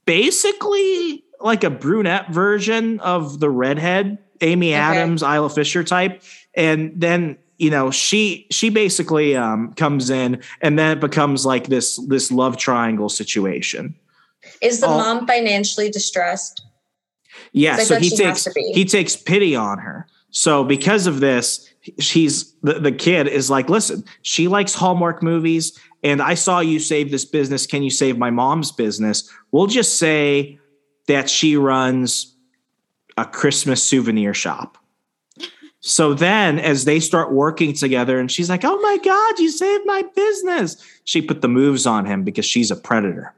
[0.06, 6.22] basically like a brunette version of the redhead Amy Adams, Isla Fisher type.
[6.56, 11.68] And then you know she she basically um, comes in and then it becomes like
[11.68, 13.96] this this love triangle situation.
[14.62, 14.98] Is the Oh.
[14.98, 16.64] mom financially distressed?
[17.52, 20.08] Yeah, so he takes he takes pity on her.
[20.30, 21.68] So because of this,
[22.00, 26.80] she's the, the kid is like, listen, she likes Hallmark movies, and I saw you
[26.80, 27.66] save this business.
[27.66, 29.30] Can you save my mom's business?
[29.52, 30.60] We'll just say
[31.08, 32.36] that she runs
[33.18, 34.78] a Christmas souvenir shop.
[35.82, 39.86] So then, as they start working together, and she's like, "Oh my God, you saved
[39.86, 43.34] my business!" She put the moves on him because she's a predator.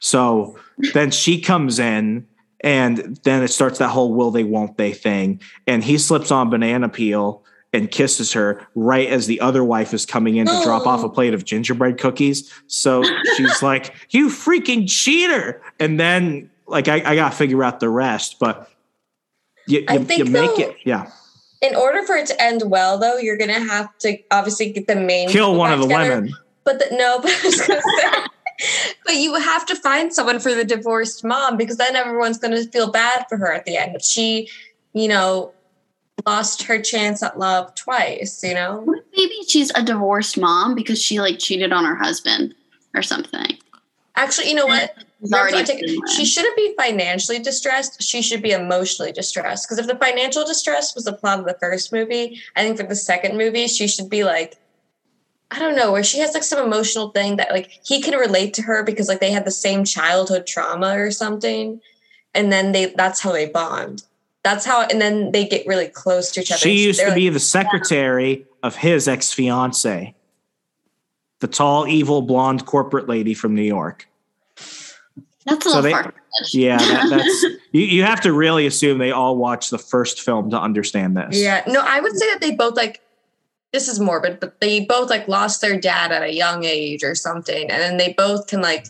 [0.00, 0.58] So
[0.94, 2.26] then she comes in,
[2.60, 6.50] and then it starts that whole "will they, won't they" thing, and he slips on
[6.50, 10.86] banana peel and kisses her right as the other wife is coming in to drop
[10.86, 11.10] off a oh.
[11.10, 12.50] plate of gingerbread cookies.
[12.66, 13.04] So
[13.36, 17.88] she's like, "You freaking cheater!" And then, like, I, I got to figure out the
[17.88, 18.70] rest, but
[19.66, 21.10] you, I you, think you make though- it, yeah.
[21.62, 24.94] In order for it to end well, though, you're gonna have to obviously get the
[24.94, 26.16] main Kill one of the together.
[26.16, 26.34] women.
[26.64, 30.54] But the, no, but I was gonna say, but you have to find someone for
[30.54, 33.96] the divorced mom because then everyone's gonna feel bad for her at the end.
[33.96, 34.50] If she,
[34.92, 35.52] you know,
[36.26, 38.84] lost her chance at love twice, you know?
[39.16, 42.54] Maybe she's a divorced mom because she like cheated on her husband
[42.94, 43.56] or something.
[44.14, 44.94] Actually, you know what?
[45.22, 48.02] It's already Take- she shouldn't be financially distressed.
[48.02, 49.66] She should be emotionally distressed.
[49.66, 52.82] Because if the financial distress was the plot of the first movie, I think for
[52.82, 54.56] the second movie, she should be like,
[55.50, 58.52] I don't know, where she has like some emotional thing that like he can relate
[58.54, 61.80] to her because like they had the same childhood trauma or something.
[62.34, 64.02] And then they that's how they bond.
[64.42, 66.58] That's how and then they get really close to each other.
[66.58, 70.14] She used They're to like, be the secretary of his ex fiance,
[71.40, 74.08] the tall, evil, blonde corporate lady from New York.
[75.46, 76.14] That's a So little they- far.
[76.52, 80.50] Yeah, that, that's you, you have to really assume they all watched the first film
[80.50, 81.40] to understand this.
[81.40, 83.00] Yeah, no, I would say that they both like
[83.72, 87.14] this is morbid, but they both like lost their dad at a young age or
[87.14, 88.86] something, and then they both can like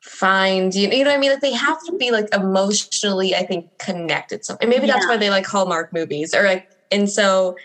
[0.00, 1.30] find you know, you know what I mean?
[1.30, 4.44] Like they have to be like emotionally, I think, connected.
[4.44, 5.10] So and maybe that's Yeah.
[5.10, 7.56] why they like Hallmark movies or like and so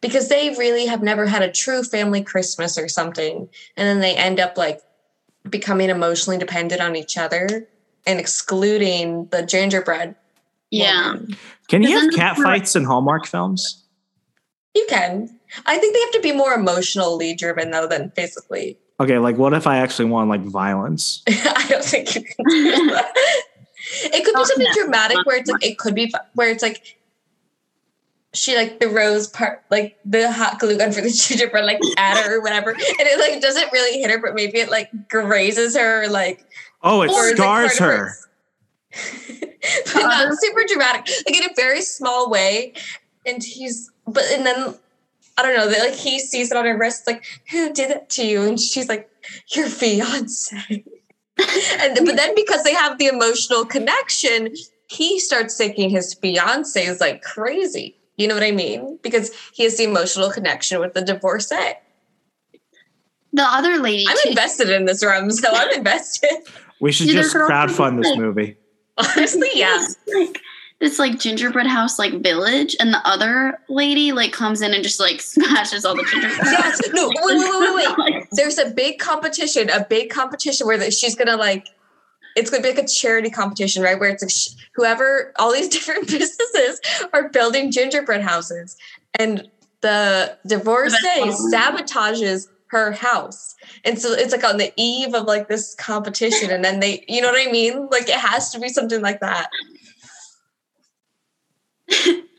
[0.00, 4.14] because they really have never had a true family Christmas or something, and then they
[4.16, 4.80] end up like
[5.48, 7.68] becoming emotionally dependent on each other
[8.06, 10.14] and excluding the gingerbread.
[10.70, 11.12] Yeah.
[11.12, 11.36] woman.
[11.68, 13.82] Can you have Isn't- cat fights in Hallmark films?
[14.74, 15.38] You can.
[15.66, 18.78] I think they have to be more emotionally driven though than physically.
[19.00, 21.22] Okay, like what if I actually want like violence?
[21.28, 23.12] I don't think you can do that.
[24.04, 26.98] It could be Oh, something dramatic where it's like it could be where it's like
[28.34, 32.22] she like the rose part like the hot glue gun for the gingerbread like at
[32.22, 32.70] her or whatever.
[32.70, 36.46] And it like doesn't really hit her but maybe it like grazes her or like
[36.82, 38.14] Oh, it or it's, like, scars her.
[39.40, 40.36] but not uh-huh.
[40.38, 41.08] super dramatic.
[41.26, 42.74] Like in a very small way.
[43.24, 44.74] And he's but and then
[45.38, 48.10] I don't know that like he sees it on her wrist like who did that
[48.10, 48.42] to you?
[48.42, 49.08] And she's like
[49.54, 50.84] your fiance.
[51.80, 54.54] And but then because they have the emotional connection
[54.88, 59.64] he starts thinking his fiance is like crazy you know what I mean because he
[59.64, 61.74] has the emotional connection with the divorcee
[63.32, 64.06] The other lady.
[64.08, 66.30] I'm too- invested in this room so I'm invested
[66.80, 68.56] We should Yeah, just there's also crowdfund this movie.
[68.96, 70.40] honestly yeah It's like
[70.80, 74.98] this like gingerbread house like village, and the other lady like comes in and just
[75.00, 76.38] like smashes all the gingerbread.
[76.46, 80.76] yes no wait wait wait wait wait there's a big competition, a big competition where
[80.78, 81.68] that she's gonna like,
[82.36, 83.98] it's gonna be like a charity competition, right?
[83.98, 86.80] Where it's like sh- whoever, all these different businesses
[87.12, 88.76] are building gingerbread houses,
[89.18, 89.48] and
[89.80, 90.96] the divorcee
[91.52, 96.64] sabotages her house, and so it's like on the eve of like this competition, and
[96.64, 97.88] then they, you know what I mean?
[97.90, 99.48] Like it has to be something like that.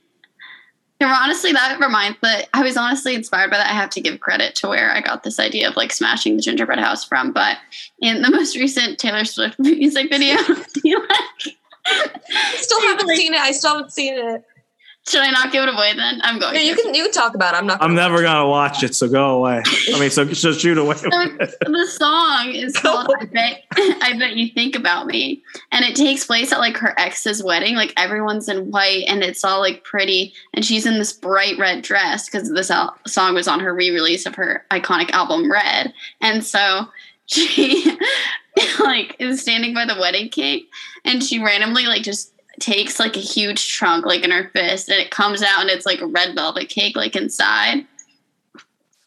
[1.07, 3.67] Honestly, that reminds but I was honestly inspired by that.
[3.67, 6.41] I have to give credit to where I got this idea of like smashing the
[6.41, 7.31] gingerbread house from.
[7.31, 7.57] But
[8.01, 10.35] in the most recent Taylor Swift music video,
[10.83, 11.57] like
[12.55, 13.39] Still haven't seen it.
[13.39, 14.43] I still haven't seen it.
[15.07, 16.19] Should I not give it away then?
[16.23, 17.57] I'm going No, you can you can talk about it.
[17.57, 17.81] I'm not.
[17.81, 19.61] I'm gonna never gonna watch it, so go away.
[19.93, 20.95] I mean, so so shoot away.
[20.95, 25.43] So the song is called I Bet I Bet You Think About Me.
[25.71, 27.75] And it takes place at like her ex's wedding.
[27.75, 30.33] Like everyone's in white and it's all like pretty.
[30.55, 34.25] And she's in this bright red dress because this al- song was on her re-release
[34.25, 35.93] of her iconic album Red.
[36.21, 36.87] And so
[37.27, 37.95] she
[38.79, 40.69] like is standing by the wedding cake
[41.03, 44.99] and she randomly like just takes like a huge trunk like in her fist and
[44.99, 47.85] it comes out and it's like a red velvet cake like inside.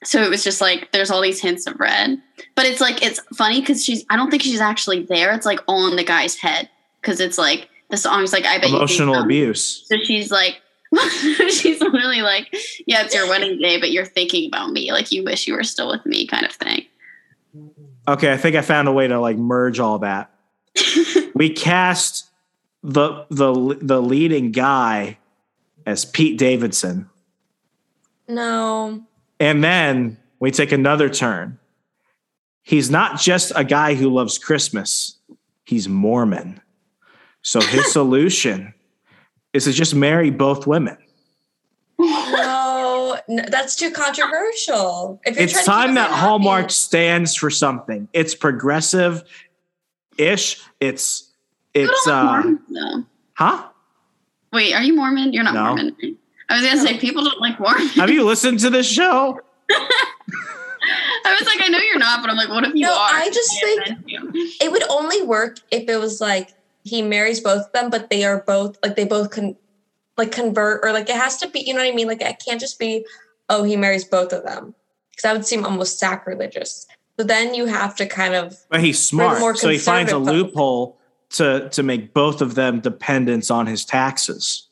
[0.04, 2.20] So it was just like there's all these hints of red.
[2.54, 5.32] But it's like it's funny because she's i don't think she's actually there.
[5.32, 6.68] It's like on the guy's head
[7.00, 9.86] because it's like the song's like i bet Emotional you abuse.
[9.86, 10.60] so she's like
[11.48, 12.54] she's literally like
[12.86, 15.64] yeah it's your wedding day but you're thinking about me like you wish you were
[15.64, 16.84] still with me kind of thing.
[18.06, 20.30] Okay, I think I found a way to like merge all that.
[21.34, 22.26] we cast
[22.82, 25.18] the the the leading guy
[25.86, 27.08] as Pete Davidson,
[28.28, 29.02] No.
[29.40, 31.58] and then we take another turn.
[32.62, 35.16] He's not just a guy who loves Christmas;
[35.64, 36.60] he's Mormon.
[37.42, 38.74] So his solution
[39.52, 40.96] is to just marry both women.
[41.98, 45.20] No, no, that's too controversial.
[45.24, 48.08] If you're It's trying to keep time that happy- Hallmark stands for something.
[48.12, 49.22] It's progressive
[50.16, 50.60] ish.
[50.80, 51.27] It's
[51.82, 53.04] it's People don't like uh Mormons, though.
[53.34, 53.68] huh?
[54.52, 55.64] wait are you mormon you're not No.
[55.64, 55.96] mormon
[56.48, 59.38] i was gonna say people don't like mormon Have you listened to this show?
[59.70, 63.10] i was like i know you're not but i'm like what if you No, are
[63.12, 64.00] I just I think-
[64.62, 68.24] It would only work if it was like he marries both of them, but they
[68.24, 69.56] are both like they both can
[70.16, 71.60] like convert or like it has to be.
[71.60, 72.06] You know what I mean?
[72.08, 73.04] Like it can't just be
[73.50, 74.74] oh he marries both of them
[75.10, 76.86] because that would seem almost sacrilegious.
[77.18, 79.40] So then you have to kind of But he's smart.
[79.40, 80.97] more So he finds a loophole
[81.30, 84.68] to to make both of them dependents on his taxes.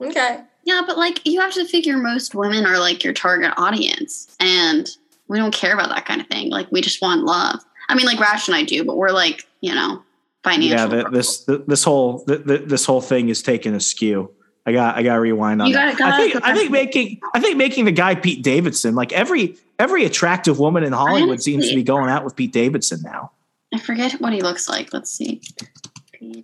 [0.00, 0.40] Okay.
[0.64, 4.90] Yeah, but like you have to figure most women are like your target audience, and
[5.28, 6.50] we don't care about that kind of thing.
[6.50, 7.60] Like we just want love.
[7.88, 10.02] I mean, like Rash and I do, but we're like you know
[10.42, 10.76] financial.
[10.76, 14.32] Yeah, the, this the, this whole the, the, this whole thing is taking a skew.
[14.66, 15.96] I got I got to rewind on You that.
[15.96, 19.12] gotta- I think gotta- I think making I think making the guy Pete Davidson like
[19.12, 23.30] every every attractive woman in Hollywood seems to be going out with Pete Davidson now.
[23.76, 24.94] I forget what he looks like.
[24.94, 25.42] Let's see.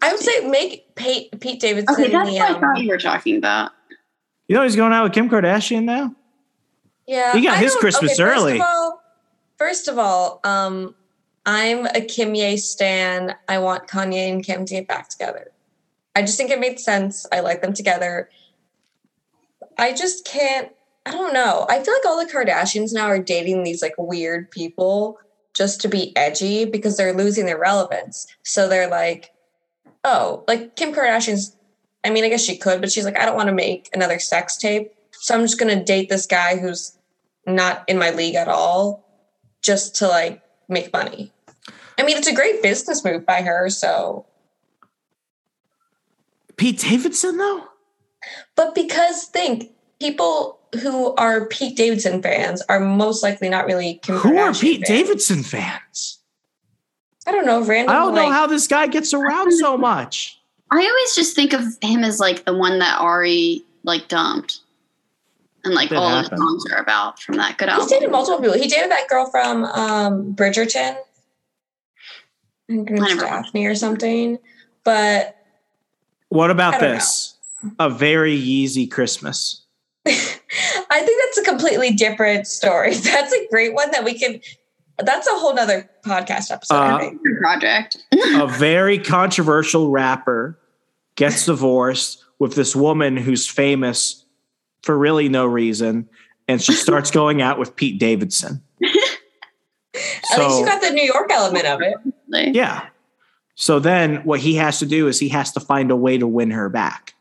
[0.03, 2.91] I would say make Pete, Pete Davidson Okay, that's the, what I um, thought you
[2.91, 3.73] were talking about.
[4.49, 6.15] You know he's going out with Kim Kardashian now.
[7.07, 8.59] Yeah, He got I his Christmas okay, early.
[8.59, 9.03] First of all,
[9.57, 10.95] first of all, um,
[11.47, 13.35] I'm a Kimye stan.
[13.49, 15.53] I want Kanye and Kim to get back together.
[16.15, 17.27] I just think it made sense.
[17.33, 18.29] I like them together.
[19.79, 20.71] I just can't.
[21.07, 21.67] I don't know.
[21.71, 25.19] I feel like all the Kardashians now are dating these like weird people
[25.55, 28.27] just to be edgy because they're losing their relevance.
[28.43, 29.33] So they're like,
[30.05, 31.57] oh, like Kim Kardashian's.
[32.05, 34.19] I mean, I guess she could, but she's like, I don't want to make another
[34.19, 34.93] sex tape.
[35.13, 36.99] So I'm just gonna date this guy who's
[37.47, 39.05] not in my league at all,
[39.63, 41.33] just to like make money.
[41.99, 43.69] I mean, it's a great business move by her.
[43.69, 44.27] So,
[46.57, 47.69] Pete Davidson though.
[48.57, 54.17] but because think people who are Pete Davidson fans are most likely not really Kim
[54.17, 54.89] Who are Pete fans.
[54.89, 56.19] Davidson fans?
[57.27, 57.63] I don't know.
[57.63, 57.95] Random.
[57.95, 60.39] I don't know like- how this guy gets around so much.
[60.71, 64.61] I always just think of him as like the one that Ari like dumped,
[65.65, 66.33] and like That all happened.
[66.33, 67.89] those songs are about from that good He's album.
[67.91, 68.59] dated multiple people.
[68.59, 70.97] He dated that girl from um, Bridgerton.
[70.97, 74.39] I think it was I Daphne or something.
[74.85, 75.37] But
[76.31, 76.95] What about don't know.
[76.95, 77.35] this?
[77.79, 79.62] A very Yeezy Christmas.
[80.07, 82.95] I think that's a completely different story.
[82.97, 84.41] That's a great one that we can.
[84.99, 86.75] That's a whole nother podcast episode.
[86.75, 87.11] Uh,
[87.41, 87.97] project.
[88.35, 90.59] a very controversial rapper
[91.17, 94.25] gets divorced with this woman who's famous
[94.83, 96.09] for really no reason,
[96.49, 98.63] and she starts going out with Pete Davidson.
[100.33, 102.55] At least you got the New York element of it.
[102.55, 102.87] Yeah.
[103.55, 106.27] So then what he has to do is he has to find a way to
[106.27, 107.15] win her back.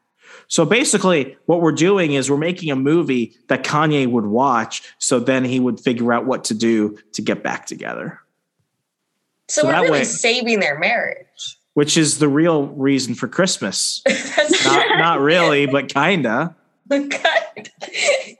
[0.51, 4.83] So basically, what we're doing is we're making a movie that Kanye would watch.
[4.99, 8.19] So then he would figure out what to do to get back together,
[9.47, 11.25] So, So we're that really way- saving their marriage.
[11.73, 14.01] which is the real reason for Christmas.
[14.65, 16.53] Not, not really, but kinda.
[16.89, 17.69] good.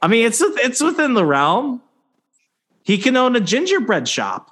[0.02, 1.82] I mean, it's it's within the realm.
[2.84, 4.52] He can own a gingerbread shop.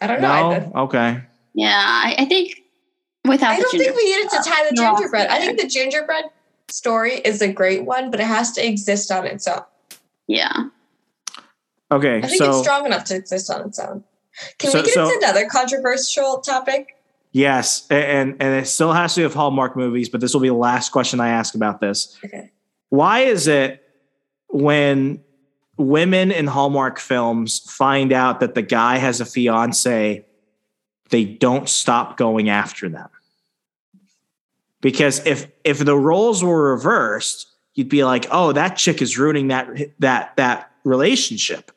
[0.00, 0.28] I don't know.
[0.30, 1.22] I, No, okay.
[1.52, 2.62] yeah, I, I think
[3.26, 5.28] without I don't think ginger- we needed to tie the They're gingerbread.
[5.28, 6.24] I think the gingerbread
[6.68, 9.62] story is a great one, but it has to exist on its own.
[10.26, 10.68] Yeah,
[11.92, 14.02] Okay, I think so it's strong enough to exist on its own.
[14.58, 16.96] Can So- we get so- into another controversial topic?
[17.32, 20.48] yes, and and it still has to do with Hallmark movies, but this will be
[20.48, 22.16] the last question I ask about this.
[22.24, 22.50] Okay.
[22.88, 23.82] Why is it
[24.48, 25.22] when
[25.76, 30.24] women in Hallmark films find out that the guy has a fiance,
[31.10, 33.08] they don't stop going after them?
[34.84, 39.48] Because if if the roles were reversed, you'd be like, "Oh, that chick is ruining
[39.48, 39.66] that
[40.00, 41.72] that that relationship."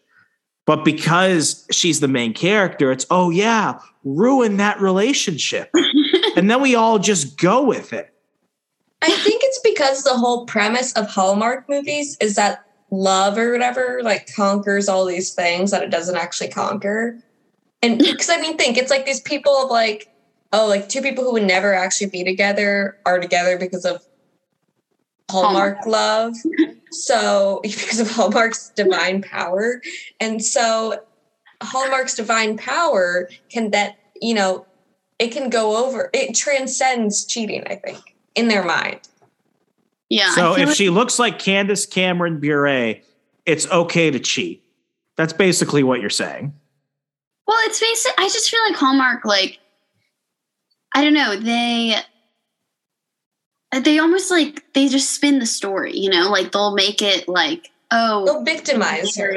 [0.66, 5.72] But because she's the main character, it's, "Oh yeah, ruin that relationship."
[6.36, 8.14] and then we all just go with it.
[9.02, 14.02] I think it's because the whole premise of Hallmark movies is that love or whatever
[14.04, 17.18] like conquers all these things that it doesn't actually conquer.
[17.82, 20.10] And because I mean, think it's like these people of like,
[20.54, 24.02] oh, like two people who would never actually be together are together because of
[25.30, 26.36] Hallmark love.
[26.92, 29.82] So because of Hallmark's divine power.
[30.20, 31.04] And so
[31.62, 34.66] Hallmark's divine power can that, you know,
[35.20, 39.00] it can go over, it transcends cheating, I think, in their mind.
[40.10, 40.34] yeah.
[40.36, 42.96] So if like- she looks like Candace Cameron Bure,
[43.46, 44.64] it's okay to cheat.
[45.16, 46.54] That's basically what you're saying.
[47.48, 48.14] Well, it's basic.
[48.18, 49.58] I just feel like Hallmark, like,
[50.94, 51.96] I don't know, they
[53.82, 57.70] they almost like they just spin the story, you know, like they'll make it like,
[57.92, 59.36] oh, They'll victimize her.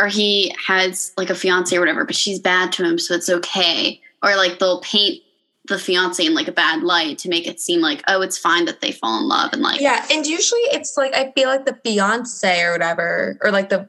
[0.00, 3.28] or he has like a fiance or whatever, but she's bad to him, so it's
[3.28, 4.00] okay.
[4.22, 5.22] Or like they'll paint
[5.66, 8.64] the fiance in like a bad light to make it seem like, oh, it's fine
[8.66, 11.66] that they fall in love and like, Yeah, and usually it's like I feel like
[11.66, 13.88] the fiance or whatever, or like the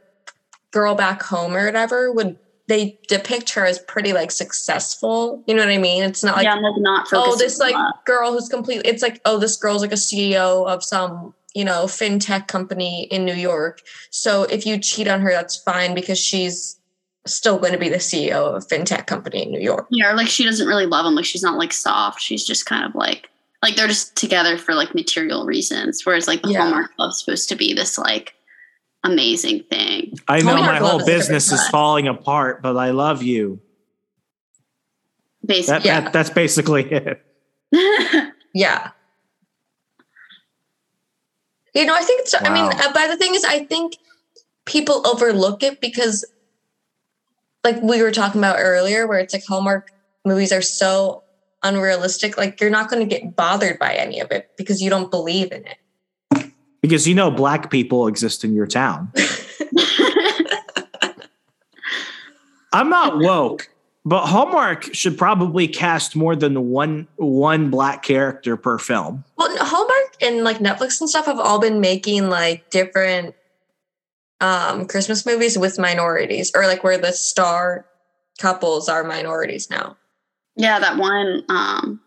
[0.71, 5.43] girl back home or whatever, would they depict her as pretty like successful?
[5.47, 6.03] You know what I mean?
[6.03, 8.89] It's not like yeah, like not oh, this like girl who's completely.
[8.89, 13.25] It's like oh, this girl's like a CEO of some you know fintech company in
[13.25, 13.81] New York.
[14.09, 16.79] So if you cheat on her, that's fine because she's
[17.25, 19.87] still going to be the CEO of a fintech company in New York.
[19.89, 21.15] Yeah, or like she doesn't really love him.
[21.15, 22.21] Like she's not like soft.
[22.21, 23.29] She's just kind of like
[23.61, 26.05] like they're just together for like material reasons.
[26.05, 26.61] Whereas like the Yeah.
[26.61, 28.35] Hallmark love's supposed to be this like
[29.03, 30.13] amazing thing.
[30.27, 33.59] I know Hallmark my whole business is falling apart, but I love you.
[35.43, 35.85] That, Basically.
[35.85, 36.01] Yeah.
[36.01, 37.21] that that's basically it.
[38.55, 38.91] Yeah.
[41.73, 42.69] You know, I think it's, I mean, Wow.
[42.71, 43.97] uh, but the thing is, I think
[44.65, 46.23] people overlook it because,
[47.63, 49.87] like we were talking about earlier, where it's like Hallmark
[50.23, 51.23] movies are so
[51.63, 52.37] unrealistic.
[52.37, 55.51] Like, you're not going to get bothered by any of it because you don't believe
[55.51, 55.77] in it.
[56.83, 59.11] Because you know black people exist in your town.
[62.73, 63.69] I'm not woke,
[64.03, 69.23] but Hallmark should probably cast more than one one black character per film.
[69.37, 73.33] Well, Hallmark and like Netflix and stuff have all been making like different
[74.41, 77.85] um Christmas movies with minorities or like where the star
[78.39, 79.95] couples are minorities now.
[80.57, 81.45] yeah, that one.
[81.47, 82.01] Um,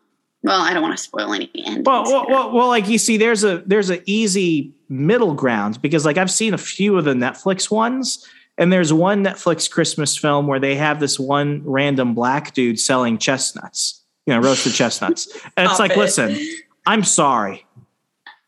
[0.46, 1.84] well, I don't want to spoil any endings.
[1.84, 6.04] Well, well, well, well, like you see, there's a there's an easy middle ground because
[6.04, 8.24] like I've seen a few of the Netflix ones,
[8.56, 13.18] and there's one Netflix Christmas film where they have this one random black dude selling
[13.18, 15.26] chestnuts, you know, roasted chestnuts,
[15.56, 15.98] and it's like, it.
[15.98, 16.38] listen,
[16.86, 17.66] I'm sorry,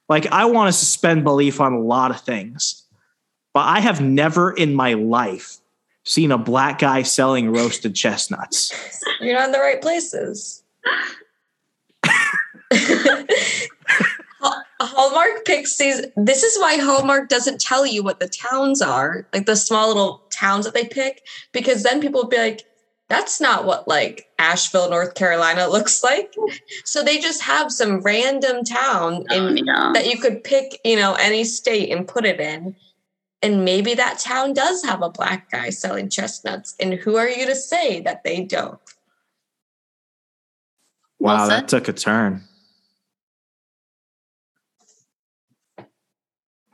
[0.08, 2.84] like I want to suspend belief on a lot of things,
[3.52, 5.56] but I have never in my life
[6.04, 8.72] seen a black guy selling roasted chestnuts.
[9.20, 10.62] You're not in the right places.
[14.40, 16.02] Hall- Hallmark picks these.
[16.16, 20.22] This is why Hallmark doesn't tell you what the towns are, like the small little
[20.30, 22.64] towns that they pick, because then people would be like,
[23.08, 26.34] that's not what like Asheville, North Carolina looks like.
[26.84, 29.92] So they just have some random town Um, in yeah.
[29.94, 32.76] that you could pick, you know, any state and put it in.
[33.40, 36.74] And maybe that town does have a black guy selling chestnuts.
[36.80, 38.78] And who are you to say that they don't?
[41.18, 42.42] Wow, Well that took a turn.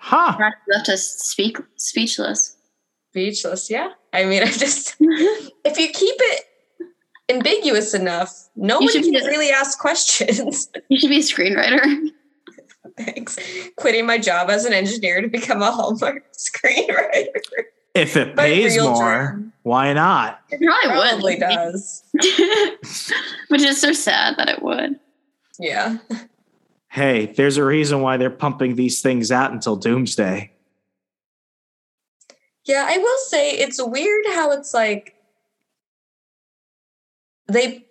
[0.06, 0.34] Huh.
[0.36, 2.56] Brad left us speak speechless.
[3.12, 3.88] Speechless, yeah.
[4.12, 6.44] I mean, I just if you keep it
[7.30, 10.68] ambiguous enough, no You one can a- really ask questions.
[10.90, 12.08] You should be a screenwriter.
[12.98, 13.38] Thanks.
[13.76, 17.40] Quitting my job as an engineer to become a Hallmark screenwriter.
[17.94, 19.52] If it My pays more, dream.
[19.62, 20.40] why not?
[20.50, 21.40] It probably, Probably would.
[21.40, 22.02] does.
[23.48, 24.98] Which is so sad that it would.
[25.58, 25.96] Yeah.
[26.94, 30.52] Hey, there's a reason why they're pumping these things out until doomsday.
[32.64, 35.16] Yeah, I will say it's weird how it's like
[37.48, 37.84] they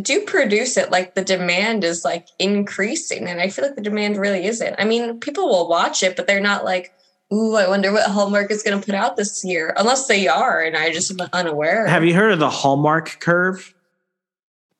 [0.00, 4.18] do produce it like the demand is like increasing and I feel like the demand
[4.18, 4.76] really isn't.
[4.78, 6.94] I mean, people will watch it, but they're not like,
[7.32, 10.62] "Ooh, I wonder what Hallmark is going to put out this year." Unless they are
[10.62, 11.88] and I just am unaware.
[11.88, 13.74] Have you heard of the Hallmark curve?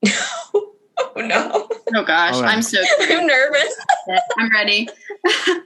[1.17, 1.69] oh no.
[1.95, 2.47] Oh gosh, Okay.
[2.47, 3.77] I'm so I'm nervous.
[4.39, 4.89] I'm ready.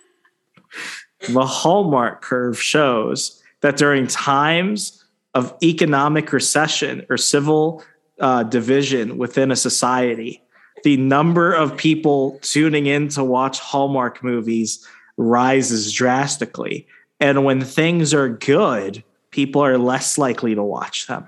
[1.29, 5.05] The Hallmark curve shows that during times
[5.35, 7.83] of economic recession or civil
[8.21, 10.43] uh, division within a society,
[10.85, 16.87] the number of people tuning in to watch Hallmark movies rises drastically.
[17.19, 19.03] And when things are good,
[19.33, 21.27] people are less likely to watch them.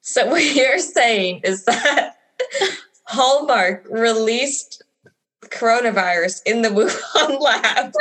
[0.00, 2.16] So what you're saying is that
[3.08, 4.82] Hallmark released
[5.46, 7.92] coronavirus in the Wuhan lab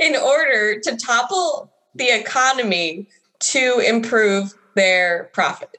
[0.00, 3.08] in order to topple the economy
[3.38, 5.76] to improve their profit.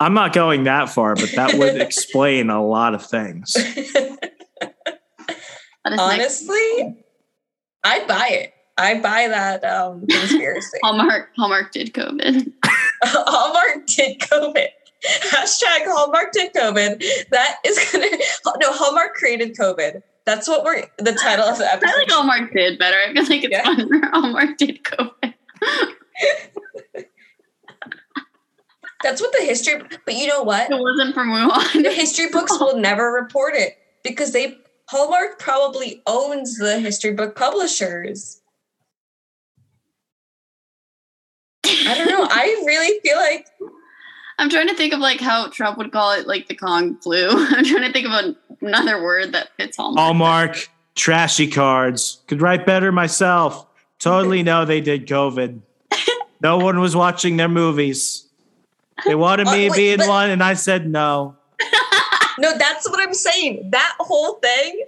[0.00, 3.52] I'm not going that far, but that would explain a lot of things.
[3.52, 4.30] That
[5.84, 6.48] is next.
[6.48, 7.04] Honestly,
[7.84, 8.54] I buy it.
[8.76, 10.78] I buy that um, conspiracy.
[10.82, 12.52] Hallmark Hallmark did COVID.
[13.02, 14.68] Hallmark did COVID.
[15.30, 17.02] Hashtag Hallmark did COVID.
[17.30, 18.06] That is gonna
[18.60, 20.00] no Hallmark created COVID.
[20.26, 21.90] That's what we're the title of the episode.
[21.94, 22.96] I like Hallmark did better.
[22.98, 23.62] I feel like it's Yeah.
[23.62, 25.34] fun for Hallmark did COVID.
[29.02, 29.80] That's what the history.
[30.04, 30.70] But you know what?
[30.70, 31.28] It wasn't from
[31.82, 34.56] The history books will never report it because they
[34.90, 38.40] Hallmark probably owns the history book publishers.
[41.64, 42.26] I don't know.
[42.28, 43.46] I really feel like
[44.38, 47.28] I'm trying to think of like how Trump would call it like the Kung flu.
[47.30, 49.98] I'm trying to think of an- another word that fits Hallmark.
[50.04, 52.22] Hallmark, trashy cards.
[52.28, 53.66] Could write better myself.
[53.98, 55.60] Totally know they did COVID.
[56.40, 58.24] No one was watching their movies.
[59.04, 61.34] They wanted me Uh, to be in but- one, and I said no.
[62.38, 62.56] no.
[62.56, 63.70] That's what I'm saying.
[63.72, 64.84] That whole thing.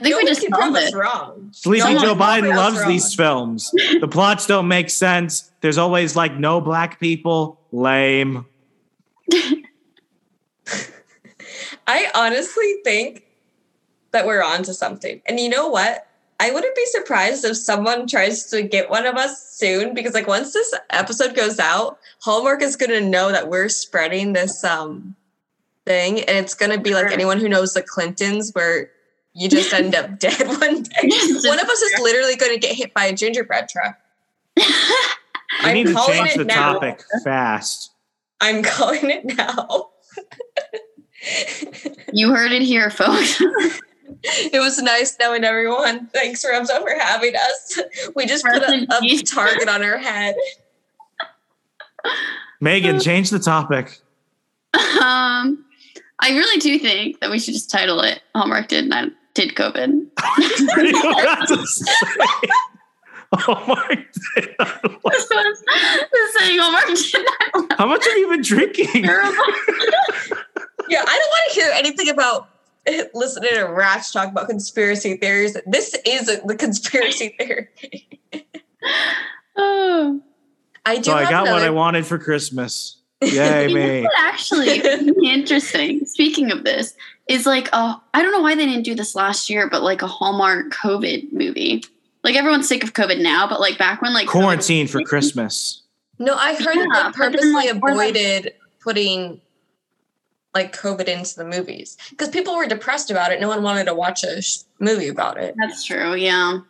[0.00, 0.96] I think no we one just can prove solved us it.
[0.96, 1.48] wrong.
[1.52, 2.88] Sleepy No Joe Biden loves wrong.
[2.88, 3.70] these films.
[4.00, 5.50] The plots don't make sense.
[5.60, 7.60] There's always like no black people.
[7.72, 8.46] Lame.
[11.86, 13.24] I honestly think
[14.10, 15.22] that we're on to something.
[15.26, 16.06] And you know what?
[16.38, 20.26] I wouldn't be surprised if someone tries to get one of us soon because like
[20.26, 25.16] once this episode goes out, Hallmark is going to know that we're spreading this um
[25.86, 28.90] thing and it's going to be like anyone who knows the Clintons where
[29.36, 31.10] you just end up dead one day.
[31.44, 33.98] one of us is literally going to get hit by a gingerbread truck.
[35.60, 36.72] I need to change the now.
[36.74, 37.92] topic fast.
[38.40, 39.90] I'm calling it now.
[42.12, 43.40] you heard it here, folks.
[44.22, 46.06] it was nice knowing everyone.
[46.08, 47.80] Thanks, Remso, for having us.
[48.14, 50.34] We just put a, a target on our head.
[52.60, 54.00] Megan, change the topic.
[54.74, 55.64] Um,
[56.20, 60.06] I really do think that we should just title it "Hallmark did not did COVID."
[63.34, 63.98] Hallmark
[64.34, 64.92] did not.
[66.38, 67.78] saying Hallmark did not.
[67.78, 69.04] How much have you been drinking?
[69.04, 69.12] yeah,
[71.06, 72.48] I don't want to hear anything about
[72.86, 75.56] eh, listening to rats talk about conspiracy theories.
[75.66, 77.68] This is a, the conspiracy theory.
[79.56, 80.20] oh.
[80.84, 81.04] I do.
[81.04, 82.92] So I got another- what I wanted for Christmas.
[83.22, 84.06] Yay me!
[84.18, 84.78] Actually,
[85.24, 86.04] interesting.
[86.04, 86.94] Speaking of this,
[87.28, 90.02] is like oh, I don't know why they didn't do this last year, but like
[90.02, 91.84] a Hallmark COVID movie.
[92.22, 95.82] Like everyone's sick of COVID now, but like back when like quarantine for Christmas.
[96.18, 99.40] No, I heard yeah, that they purposely like, avoided like, putting
[100.54, 103.40] like COVID into the movies because people were depressed about it.
[103.40, 105.54] No one wanted to watch a sh- movie about it.
[105.58, 106.14] That's true.
[106.14, 106.60] Yeah.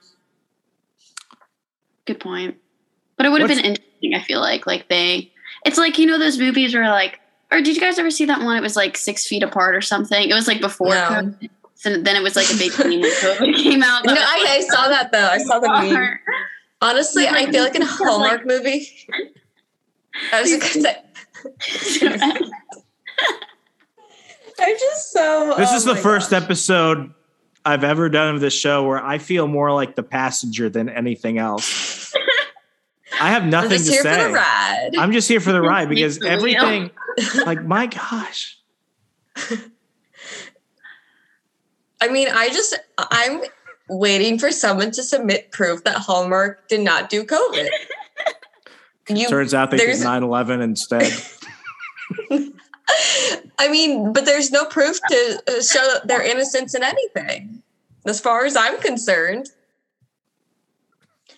[2.04, 2.56] Good point.
[3.16, 4.14] But it would have been interesting.
[4.14, 5.32] I feel like like they.
[5.64, 7.20] It's like you know those movies where like.
[7.50, 8.56] Or did you guys ever see that one?
[8.56, 10.28] It was like six feet apart or something.
[10.28, 11.34] It was like before no.
[11.76, 14.04] So then it was like a big thing when COVID came out.
[14.04, 15.28] No, I, I, saw that though.
[15.28, 16.18] I saw the meme.
[16.80, 18.88] Honestly, yeah, I feel like in a Hallmark like, movie.
[20.32, 21.02] I was just gonna say.
[24.58, 25.54] I'm just so.
[25.58, 26.42] This oh is the first gosh.
[26.42, 27.12] episode
[27.66, 31.36] I've ever done of this show where I feel more like the passenger than anything
[31.36, 32.14] else.
[33.20, 34.34] I have nothing to say.
[34.98, 36.90] I'm just here for the ride because everything,
[37.46, 38.58] like my gosh.
[42.00, 43.42] I mean, I just I'm
[43.88, 47.68] waiting for someone to submit proof that Hallmark did not do COVID.
[49.08, 51.12] You, Turns out they did 9/11 instead.
[53.58, 57.62] I mean, but there's no proof to uh, show their innocence in anything,
[58.04, 59.48] as far as I'm concerned.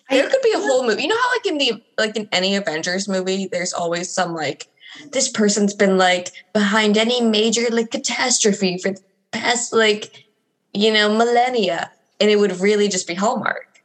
[0.09, 1.03] There could be a whole movie.
[1.03, 4.67] You know how, like in the like in any Avengers movie, there's always some like
[5.11, 9.01] this person's been like behind any major like catastrophe for the
[9.31, 10.25] past like
[10.73, 13.83] you know millennia, and it would really just be Hallmark.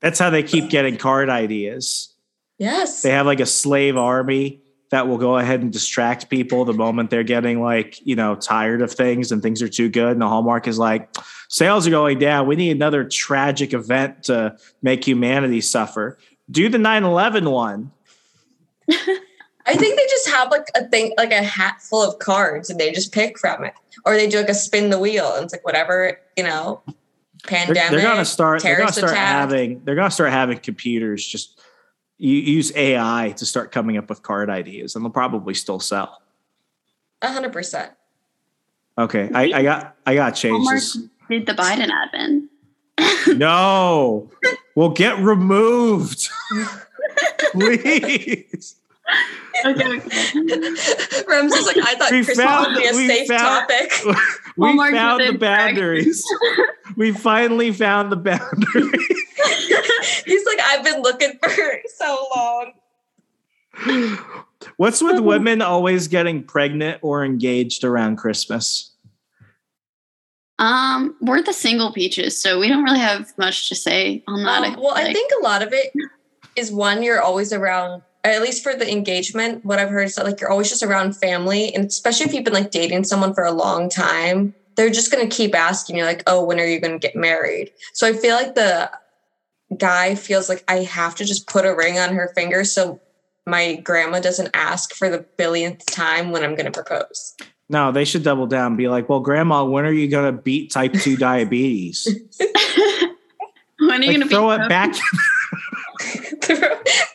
[0.00, 2.14] That's how they keep getting card ideas.
[2.58, 4.60] Yes, they have like a slave army
[4.90, 8.82] that will go ahead and distract people the moment they're getting like you know tired
[8.82, 11.14] of things and things are too good and the hallmark is like
[11.50, 16.18] sales are going down we need another tragic event to make humanity suffer
[16.50, 17.90] do the 9-11 one
[18.90, 22.80] i think they just have like a thing like a hat full of cards and
[22.80, 23.74] they just pick from it
[24.06, 26.82] or they do like a spin the wheel and it's like whatever you know
[27.44, 29.26] pandemic they're, they're gonna start they're gonna start attack.
[29.26, 31.60] having they're gonna start having computers just
[32.20, 36.20] you use AI to start coming up with card ideas, and they'll probably still sell.
[37.22, 37.92] A hundred percent.
[38.98, 40.98] Okay, I, I, got I got changes.
[41.30, 42.48] Did the Biden admin?
[43.38, 44.28] no,
[44.74, 46.28] we'll get removed.
[47.52, 48.74] Please.
[49.64, 50.02] okay, okay.
[51.28, 53.92] Ramsey's like, I thought we Christmas found, would be a safe found, topic.
[54.56, 56.24] we Walmart found the boundaries.
[56.96, 59.24] we finally found the boundaries.
[60.26, 61.50] He's like, I've been looking for
[61.94, 62.72] so long.
[64.78, 68.89] What's with women always getting pregnant or engaged around Christmas?
[70.60, 74.62] Um, we're the single peaches, so we don't really have much to say on that.
[74.62, 75.06] Um, well, like.
[75.06, 75.92] I think a lot of it
[76.54, 80.24] is one, you're always around at least for the engagement, what I've heard is that
[80.24, 81.74] like you're always just around family.
[81.74, 85.26] And especially if you've been like dating someone for a long time, they're just gonna
[85.26, 87.72] keep asking you, like, oh, when are you gonna get married?
[87.92, 88.90] So I feel like the
[89.76, 93.00] guy feels like I have to just put a ring on her finger so
[93.46, 97.34] my grandma doesn't ask for the billionth time when I'm gonna propose.
[97.70, 100.92] No, they should double down, be like, well, grandma, when are you gonna beat type
[100.92, 102.08] 2 diabetes?
[103.78, 104.92] when are you gonna throw it back?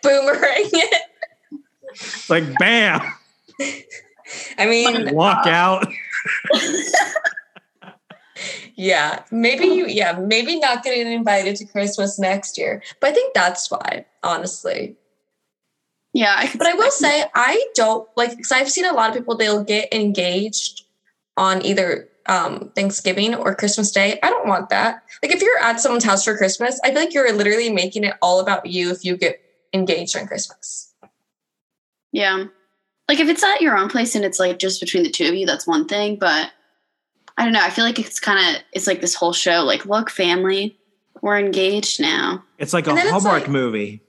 [0.01, 1.01] boomerang it.
[2.30, 3.01] Like bam.
[4.58, 5.88] I mean, walk uh, out.
[8.76, 9.88] yeah, maybe you.
[9.88, 14.06] Yeah, maybe not getting invited to Christmas next year, but I think that's fine.
[14.24, 14.95] Honestly.
[16.16, 19.16] Yeah, I But I will say, I don't like because I've seen a lot of
[19.18, 20.86] people they'll get engaged
[21.36, 24.18] on either um, Thanksgiving or Christmas Day.
[24.24, 25.03] I don't want that.
[25.22, 28.13] Like if you're at someone's house for Christmas, I feel like you're literally making it
[28.22, 29.41] all about you if you get
[29.74, 30.93] engaged on Christmas.
[32.13, 32.45] Yeah.
[33.09, 35.36] Like if it's at your own place and it's like just between the two of
[35.36, 36.16] you, that's one thing.
[36.16, 36.49] But
[37.38, 37.61] I don't know.
[37.61, 39.63] I feel like it's kind of it's like this whole show.
[39.63, 40.78] Like, look, family,
[41.22, 42.41] we're engaged now.
[42.57, 44.01] It's like a And then it's Hallmark like- movie.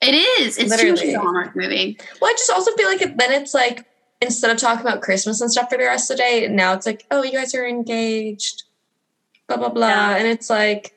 [0.00, 0.58] It is.
[0.58, 1.14] It's too much Literally.
[1.14, 1.98] of a Hallmark movie.
[2.20, 3.84] Well, I just also feel like it, then it's like
[4.22, 6.86] instead of talking about Christmas and stuff for the rest of the day, now it's
[6.86, 8.64] like, oh, you guys are engaged,
[9.48, 10.16] blah blah blah, Yeah.
[10.16, 10.94] and it's like,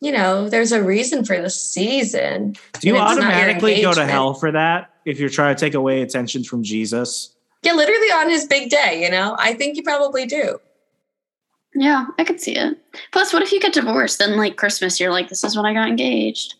[0.00, 2.56] you know, there's a reason for the season.
[2.80, 5.54] Do you And it's not your automatically go to hell for that if you're trying
[5.56, 7.34] to take away attention from Jesus?
[7.62, 9.02] Yeah, literally on his big day.
[9.02, 10.58] You know, I think you probably do.
[11.74, 12.78] Yeah, I could see it.
[13.12, 14.18] Plus, what if you get divorced?
[14.18, 16.54] Then, like Christmas, you're like, this is when I got engaged.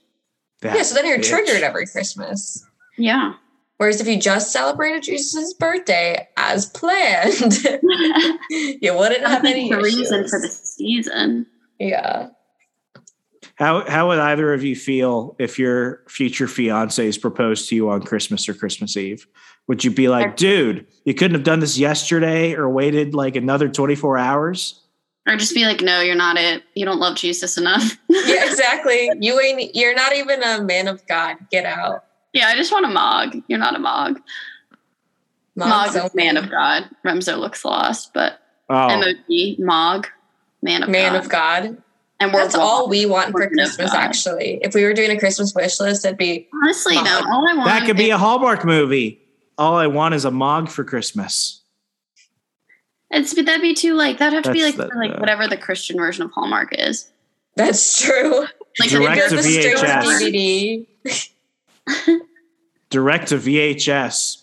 [0.61, 1.29] That yeah, so then you're bitch.
[1.29, 2.65] triggered every Christmas.
[2.99, 3.35] Yeah.
[3.79, 7.65] Whereas if you just celebrated Jesus' birthday as planned,
[8.51, 11.47] you wouldn't have any the reason for the season.
[11.79, 12.29] Yeah.
[13.55, 17.89] How how would either of you feel if your future fiance is proposed to you
[17.89, 19.27] on Christmas or Christmas Eve?
[19.67, 23.69] Would you be like, dude, you couldn't have done this yesterday or waited like another
[23.69, 24.80] 24 hours?
[25.31, 26.65] Or just be like, no, you're not it.
[26.75, 27.97] You don't love Jesus enough.
[28.09, 29.11] Yeah, exactly.
[29.21, 31.37] You ain't you're not even a man of God.
[31.51, 32.05] Get out.
[32.33, 33.37] yeah, I just want a Mog.
[33.47, 34.21] You're not a Mog.
[35.57, 36.89] Mog Mog's is man of God.
[37.05, 40.07] Remso looks lost, but Oh, emoji, Mog,
[40.63, 41.25] man of man God.
[41.25, 41.83] of God.
[42.21, 44.59] And we're That's all we want for We're man of Christmas, actually.
[44.63, 47.23] If we were doing a Christmas wish list, it'd be Honestly, no.
[47.31, 49.21] All I want that could be a Hallmark movie.
[49.59, 51.60] All I want is a Mog for Christmas.
[53.11, 55.15] It's but that'd be too like that'd have to be That's like the- for, like
[55.15, 57.09] the- whatever the Christian version of Hallmark is.
[57.57, 58.47] that's true.
[58.79, 60.87] Like Direct It to goes straight to VHS.
[61.89, 62.21] DVD.
[62.91, 64.39] Direct to VHS.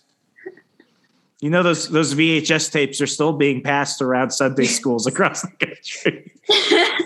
[1.40, 5.52] You know those those VHS tapes are still being passed around Sunday schools across the
[5.66, 6.32] country.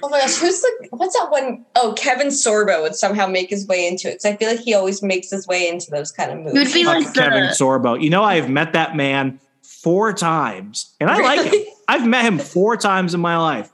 [0.03, 1.65] Oh my gosh, who's the what's that one?
[1.75, 4.13] Oh, Kevin Sorbo would somehow make his way into it.
[4.13, 6.53] Because I feel like he always makes his way into those kind of movies.
[6.53, 7.99] It would be Fuck like Kevin the, Sorbo.
[8.01, 9.39] You know, I've met that man
[9.71, 11.61] four times, and I like him.
[11.87, 13.71] I've met him four times in my life.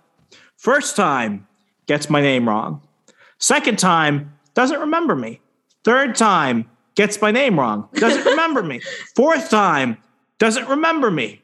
[0.56, 1.48] First time,
[1.86, 2.82] gets my name wrong.
[3.40, 5.42] Second time, doesn't remember me.
[5.84, 7.90] Third time, gets my name wrong.
[7.94, 8.82] Doesn't remember me.
[9.16, 9.98] Fourth time,
[10.40, 11.42] doesn't remember me.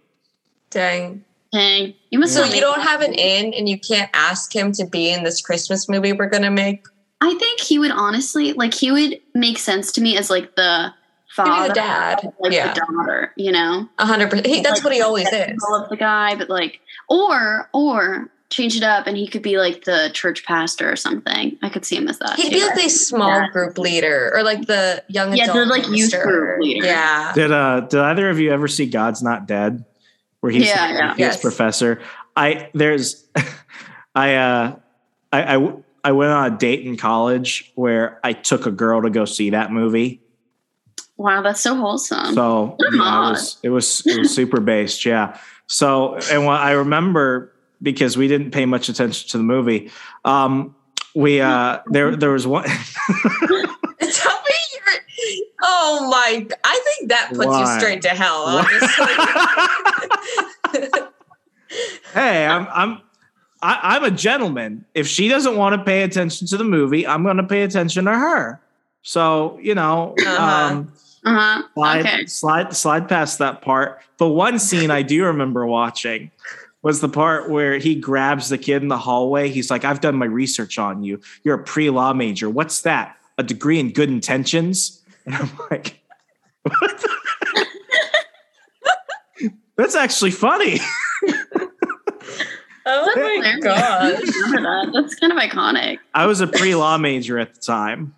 [0.69, 1.25] Dang.
[1.51, 2.33] Dang, you must.
[2.33, 5.39] So you don't have an in and you can't ask him to be in this
[5.39, 6.83] Christmas movie we're gonna make?
[7.21, 10.91] I think he would honestly like he would make sense to me as like the
[10.93, 11.02] Maybe
[11.35, 12.33] father, the dad.
[12.39, 12.73] like yeah.
[12.73, 13.31] the daughter.
[13.35, 14.63] You know, A hundred percent.
[14.63, 15.33] That's Like, what he always is.
[15.33, 16.79] skeptical of the guy, but like,
[17.09, 21.57] or or change it up and he could be like the church pastor or something.
[21.63, 22.35] I could see him as that.
[22.35, 22.59] He'd too.
[22.59, 23.47] be like the small Yeah.
[23.49, 26.85] group leader or like the young Yeah, the, adult like, youth group leader.
[26.85, 27.31] Yeah.
[27.33, 29.83] Did uh did either of you ever see God's Not Dead?
[30.41, 31.11] Where he's Yeah, the yeah.
[31.13, 31.41] atheist Yes.
[31.41, 32.01] professor.
[32.35, 33.23] I there's
[34.15, 34.75] I uh
[35.31, 35.73] i
[36.03, 39.49] i went on a date in college where I took a girl to go see
[39.51, 40.21] that movie.
[41.17, 42.33] Wow, that's so wholesome.
[42.35, 45.37] So yeah, it was it was it was super based, yeah.
[45.67, 47.51] So and what I remember
[47.81, 49.91] because we didn't pay much attention to the movie.
[50.25, 50.75] Um
[51.15, 52.77] we uh there there was one Tell
[53.59, 54.99] me you're
[55.61, 57.59] Oh my I think that puts Why?
[57.73, 59.13] you straight to hell, honestly.
[62.13, 63.01] hey, I'm I'm
[63.61, 64.85] I, I'm a gentleman.
[64.93, 68.05] If she doesn't want to pay attention to the movie, I'm going to pay attention
[68.05, 68.61] to her.
[69.03, 70.73] So you know, Uh-huh.
[70.75, 70.93] um,
[71.25, 71.63] uh huh.
[71.73, 72.25] slide Okay.
[72.25, 73.99] slide slide past that part.
[74.17, 76.31] But one scene I do remember watching
[76.81, 79.49] was the part where he grabs the kid in the hallway.
[79.49, 81.21] He's like, "I've done my research on you.
[81.43, 82.49] You're a pre law major.
[82.49, 83.15] What's that?
[83.37, 86.01] A degree in good intentions?" And I'm like,
[86.63, 87.09] "What?" the-
[89.77, 90.79] That's actually funny.
[92.85, 93.63] oh my Hilarious.
[93.63, 94.21] gosh.
[94.93, 95.99] That's kind of iconic.
[96.13, 98.13] I was a pre law major at the time.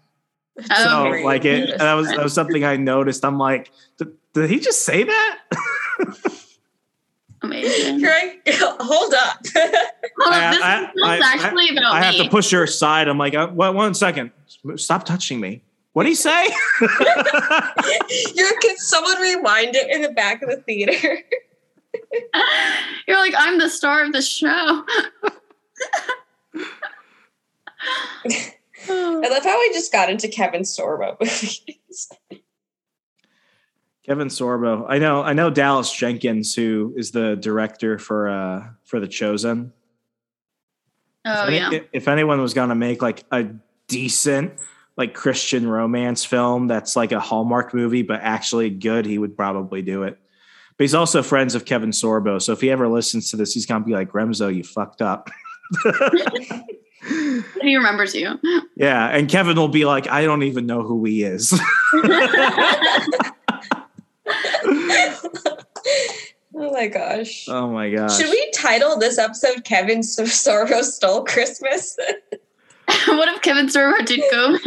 [0.61, 1.23] So Oh, Okay.
[1.23, 3.25] like it, that was that was something I noticed.
[3.25, 5.39] I'm like, did, did he just say that?
[7.41, 7.99] amazing.
[7.99, 8.11] You're
[8.79, 9.37] hold up.
[10.17, 12.23] Hold I- on, this I- is not I- actually about I have me.
[12.23, 13.07] to push her aside.
[13.09, 14.31] I'm like, uh, what, one second,
[14.77, 15.61] stop touching me.
[15.93, 16.47] What did he say?
[18.33, 21.19] You're can someone rewind it in the back of the theater?
[23.07, 24.83] You're like, I'm the star of the show.
[28.89, 32.09] I love how we just got into Kevin Sorbo movies.
[34.05, 34.85] Kevin Sorbo.
[34.87, 35.23] I know.
[35.23, 39.73] I know Dallas Jenkins, who is the director for uh for The Chosen.
[41.25, 41.83] Oh if, any- yeah.
[41.91, 43.47] if anyone was going to make like a
[43.87, 44.53] decent
[44.95, 49.81] like Christian romance film that's like a Hallmark movie, but actually good, he would probably
[49.81, 50.17] do it.
[50.77, 52.41] But he's also friends of Kevin Sorbo.
[52.41, 55.29] So if he ever listens to this, he's gonna be like, Remso, you fucked up.
[57.61, 58.39] he remembers you.
[58.75, 59.07] Yeah.
[59.07, 61.53] And Kevin will be like, I don't even know who he is.
[66.57, 67.47] Oh my gosh.
[67.49, 68.17] oh my gosh.
[68.17, 71.97] Should we title this episode Kevin Sorbo Stole Christmas?
[73.07, 74.57] what if Kevin Sorbo did go?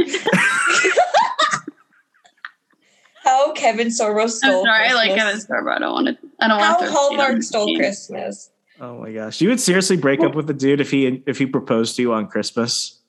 [3.24, 4.94] How Kevin Sorbo I'm stole sorry, I Christmas.
[4.94, 5.76] like Kevin Sorbo.
[5.76, 6.18] I don't want to.
[6.40, 6.92] I don't want How to.
[6.92, 8.50] Hallmark stole Christmas.
[8.80, 9.40] Oh my gosh.
[9.40, 12.12] You would seriously break up with a dude if he if he proposed to you
[12.12, 13.00] on Christmas?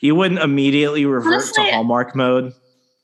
[0.00, 2.52] You wouldn't immediately revert Honestly- to Hallmark mode?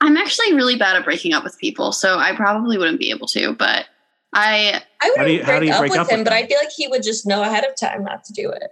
[0.00, 3.26] I'm actually really bad at breaking up with people, so I probably wouldn't be able
[3.28, 3.54] to.
[3.54, 3.86] But
[4.34, 6.18] I, I How do you- wouldn't how do break, you up break with up him,
[6.20, 6.32] with but?
[6.34, 8.64] I feel like he would just know ahead of time not to do it.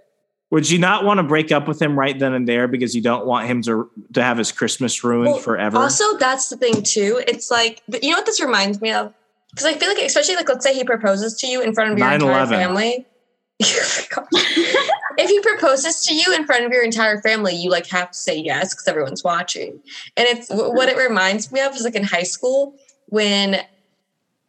[0.51, 3.01] Would you not want to break up with him right then and there because you
[3.01, 5.77] don't want him to to have his Christmas ruined Well, forever?
[5.77, 7.23] Also, that's the thing too.
[7.27, 9.11] It's like you know what this reminds me of?
[9.49, 11.97] Because I feel like, especially like, let's say he proposes to you in front of
[11.97, 12.49] your entire 9/11.
[12.49, 13.07] family.
[15.15, 18.17] If he proposes to you in front of your entire family, you like have to
[18.17, 19.79] say yes because everyone's watching.
[20.17, 22.75] And it's what it reminds me of is like in high school
[23.09, 23.61] when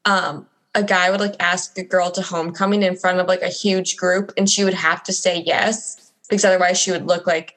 [0.07, 3.49] um a guy would like ask a girl to homecoming in front of like a
[3.49, 7.55] huge group and she would have to say yes because otherwise she would look like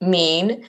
[0.00, 0.68] mean.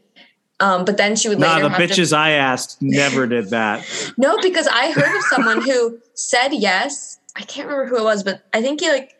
[0.59, 3.49] Um, but then she would nah, later the have to bitches I asked never did
[3.49, 3.85] that.
[4.17, 7.19] no, because I heard of someone who said yes.
[7.35, 9.15] I can't remember who it was, but I think he like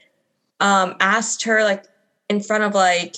[0.60, 1.86] um asked her like
[2.30, 3.16] in front of like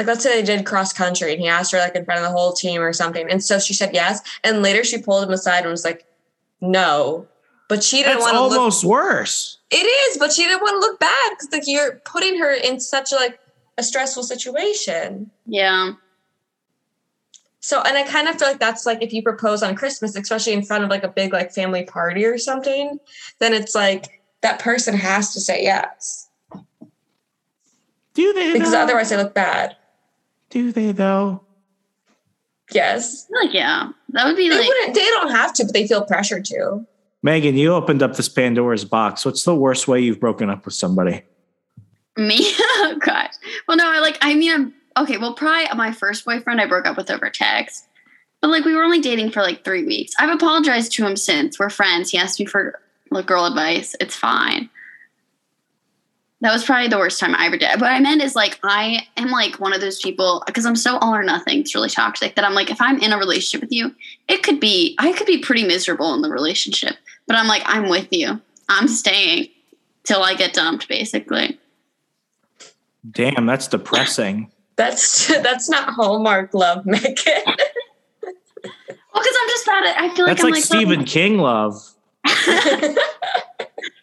[0.00, 2.24] like let's say they did cross country and he asked her like in front of
[2.24, 3.30] the whole team or something.
[3.30, 4.20] And so she said yes.
[4.42, 6.06] And later she pulled him aside and was like,
[6.62, 7.28] no.
[7.68, 9.58] But she didn't want to look almost worse.
[9.70, 12.80] it is, but she didn't want to look bad because like you're putting her in
[12.80, 13.38] such like
[13.76, 15.30] a stressful situation.
[15.44, 15.92] yeah,
[17.60, 20.54] So, and I kind of feel like that's like if you propose on Christmas, especially
[20.54, 22.98] in front of like a big like family party or something,
[23.38, 26.29] then it's like that person has to say yes
[28.20, 28.80] Do they because though?
[28.80, 29.76] otherwise they look bad.
[30.50, 31.42] Do they though?
[32.72, 34.94] Yes, like yeah, that would be they like wouldn't.
[34.94, 36.86] They don't have to, but they feel pressure to.
[37.22, 39.24] Megan, you opened up this Pandora's box.
[39.24, 41.22] What's the worst way you've broken up with somebody?
[42.20, 42.36] me.
[42.60, 43.32] oh gosh.
[43.66, 44.18] Well, no, I like.
[44.20, 45.16] I mean, I'm okay.
[45.16, 47.88] Well, probably my first boyfriend I broke up with over text,
[48.40, 50.12] but like we were only dating for like three weeks.
[50.18, 51.58] I've apologized to him since.
[51.58, 52.10] We're friends.
[52.10, 52.78] He asked me for
[53.10, 53.96] like girl advice.
[54.00, 54.68] It's fine.
[56.42, 57.80] That was probably the worst time I ever did.
[57.80, 60.96] What I meant is like I am like one of those people because I'm so
[60.98, 61.60] all or nothing.
[61.60, 63.94] It's really toxic that I'm like if I'm in a relationship with you,
[64.26, 67.90] it could be I could be pretty miserable in the relationship, but I'm like I'm
[67.90, 68.40] with you.
[68.70, 69.48] I'm staying
[70.04, 71.58] till I get dumped, basically.
[73.10, 74.50] Damn, that's depressing.
[74.76, 77.14] That's that's not Hallmark love, Megan.
[79.12, 80.00] Well, because I'm just bad at.
[80.00, 81.82] I feel like That's I'm like, like Stephen King love.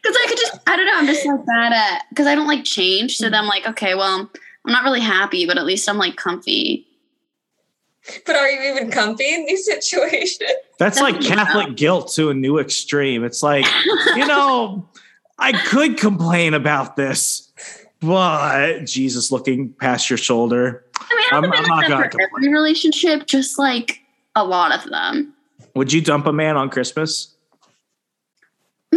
[0.07, 0.59] Because I could just.
[0.67, 0.93] I don't know.
[0.95, 2.03] I'm just like bad at.
[2.09, 3.17] Because I don't like change.
[3.17, 4.29] So then I'm like, okay, well,
[4.65, 6.87] I'm not really happy, but at least I'm like comfy.
[8.25, 10.51] but are you even comfy in these situations?
[10.79, 11.47] That's like Definitely not.
[11.47, 13.23] Catholic guilt to a new extreme.
[13.23, 13.65] It's like,
[14.15, 14.87] you know,
[15.39, 17.51] I could complain about this,
[17.99, 20.85] but Jesus looking past your shoulder.
[20.99, 24.01] I mean, I I'm- don't I'm not gonna that for every relationship, just like
[24.35, 25.33] a lot of them.
[25.75, 27.33] Would you dump a man on Christmas?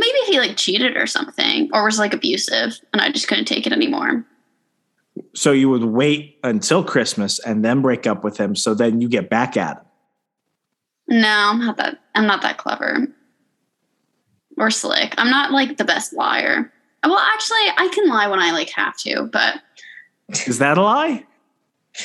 [0.01, 3.67] Maybe he like cheated or something, or was like abusive, and I just couldn't take
[3.67, 4.25] it anymore.
[5.35, 8.57] So you would wait until Christmas and then break up with him.
[8.57, 9.85] So then you get back at him.
[11.21, 11.99] No, I'm not that.
[12.15, 13.07] I'm not that clever
[14.57, 15.15] or slick.
[15.19, 16.73] I'm not like the best liar.
[17.05, 19.57] Well, actually, I can lie when I like have to, but
[20.47, 21.25] Is that a lie?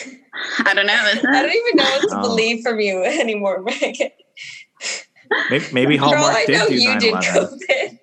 [0.65, 0.93] I don't know.
[0.93, 2.21] I don't even know what to Oh.
[2.21, 4.09] believe from you anymore, Megan.
[5.49, 7.59] Maybe, maybe For all Hallmark I did know, do you 9 did 11.
[7.59, 7.99] COVID.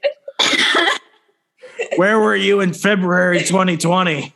[1.96, 4.32] Where were you in February 2020?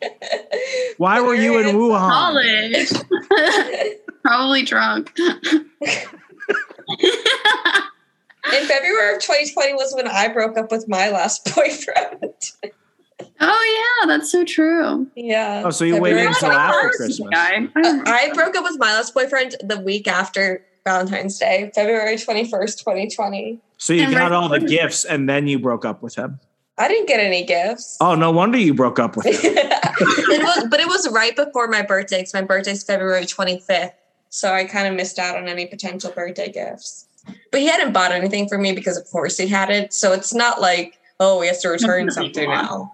[0.99, 2.11] Why were you in Wuhan?
[2.11, 2.88] College.
[4.22, 5.12] Probably drunk.
[8.53, 12.34] In February of 2020 was when I broke up with my last boyfriend.
[13.40, 15.07] oh yeah, that's so true.
[15.16, 15.62] yeah.
[15.64, 17.28] Oh, so you February waited until after Christmas.
[17.32, 17.68] Guy.
[17.76, 22.78] Uh, I broke up with my last boyfriend the week after Valentine's Day, February 21st,
[22.78, 23.61] 2020.
[23.76, 26.39] So you got all the gifts and then you broke up with him.
[26.78, 27.97] I didn't get any gifts.
[28.01, 29.34] Oh, no wonder you broke up with him.
[29.43, 33.93] it was, but it was right before my birthday because my birthday's February 25th.
[34.28, 37.07] So I kind of missed out on any potential birthday gifts.
[37.51, 39.93] But he hadn't bought anything for me because, of course, he had it.
[39.93, 42.93] So it's not like, oh, he has to return something now.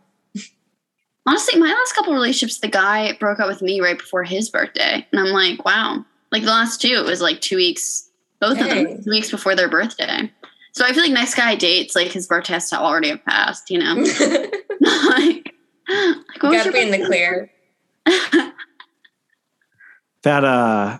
[1.26, 5.06] Honestly, my last couple relationships, the guy broke up with me right before his birthday,
[5.12, 8.10] and I'm like, wow, Like the last two, it was like two weeks,
[8.40, 10.32] both of them, two weeks before their birthday.
[10.72, 13.70] So I feel like next guy dates, like his birthday has to already have passed,
[13.70, 13.94] you know?
[14.80, 15.54] like, like,
[16.40, 17.50] what gotta your be in the clear.
[20.22, 20.98] That uh,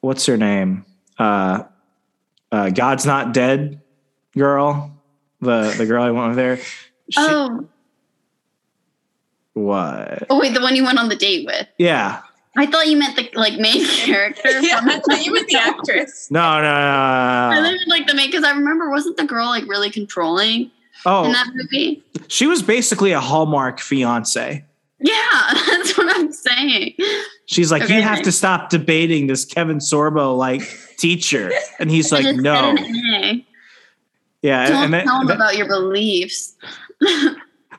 [0.00, 0.84] what's her name?
[1.18, 1.64] Uh,
[2.52, 3.80] uh, God's not dead,
[4.36, 4.92] girl.
[5.40, 6.56] The the girl I went with there.
[6.58, 7.68] She, Oh,
[9.54, 10.22] what?
[10.30, 11.66] oh, wait, the one you went on the date with.
[11.76, 12.22] Yeah.
[12.56, 14.60] I thought you meant the like main character.
[14.60, 16.28] yeah, I thought you meant the actress.
[16.30, 17.68] No, no, no, I no, no.
[17.78, 20.70] think like the main because I remember wasn't the girl like really controlling
[21.06, 22.02] Oh, in that movie?
[22.28, 24.64] she was basically a Hallmark fiance.
[25.00, 25.12] Yeah,
[25.70, 26.94] that's what I'm saying.
[27.46, 27.96] She's like, Okay.
[27.96, 30.62] you have to stop debating this Kevin Sorbo like
[30.98, 31.50] teacher,
[31.80, 32.76] and he's like, no,
[34.42, 36.54] yeah, Don't and then, tell then- about your beliefs.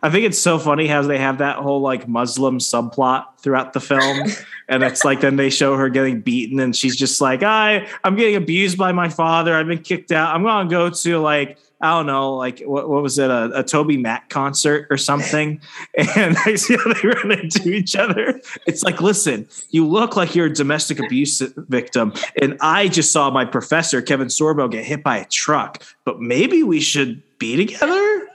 [0.04, 3.80] I think it's so funny how they have that whole like Muslim subplot throughout the
[3.80, 4.28] film.
[4.68, 8.18] and it's like then they show her getting beaten and she's just like, I I'm
[8.18, 9.56] getting abused by my father.
[9.56, 10.36] I've been kicked out.
[10.36, 13.64] I'm gonna go to like, I don't know, like what, what was it, a, a
[13.64, 15.62] TobyMac concert or something.
[16.18, 18.42] And I see how they run into each other.
[18.68, 22.14] It's like, listen, you look like you're a domestic abuse victim.
[22.42, 25.82] And I just saw my professor, Kevin Sorbo, get hit by a truck.
[26.04, 28.28] But maybe we should be together.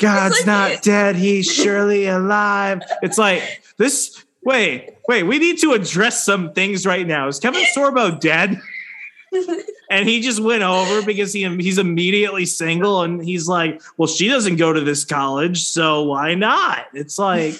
[0.00, 1.16] God's like- not dead.
[1.16, 2.82] He's surely alive.
[3.02, 4.24] It's like this.
[4.42, 5.22] Wait, wait.
[5.24, 7.28] We need to address some things right now.
[7.28, 8.60] Is Kevin Sorbo dead?
[9.92, 14.28] And he just went over because he he's immediately single, and he's like, "Well, she
[14.28, 17.54] doesn't go to this college, so why not?" It's like,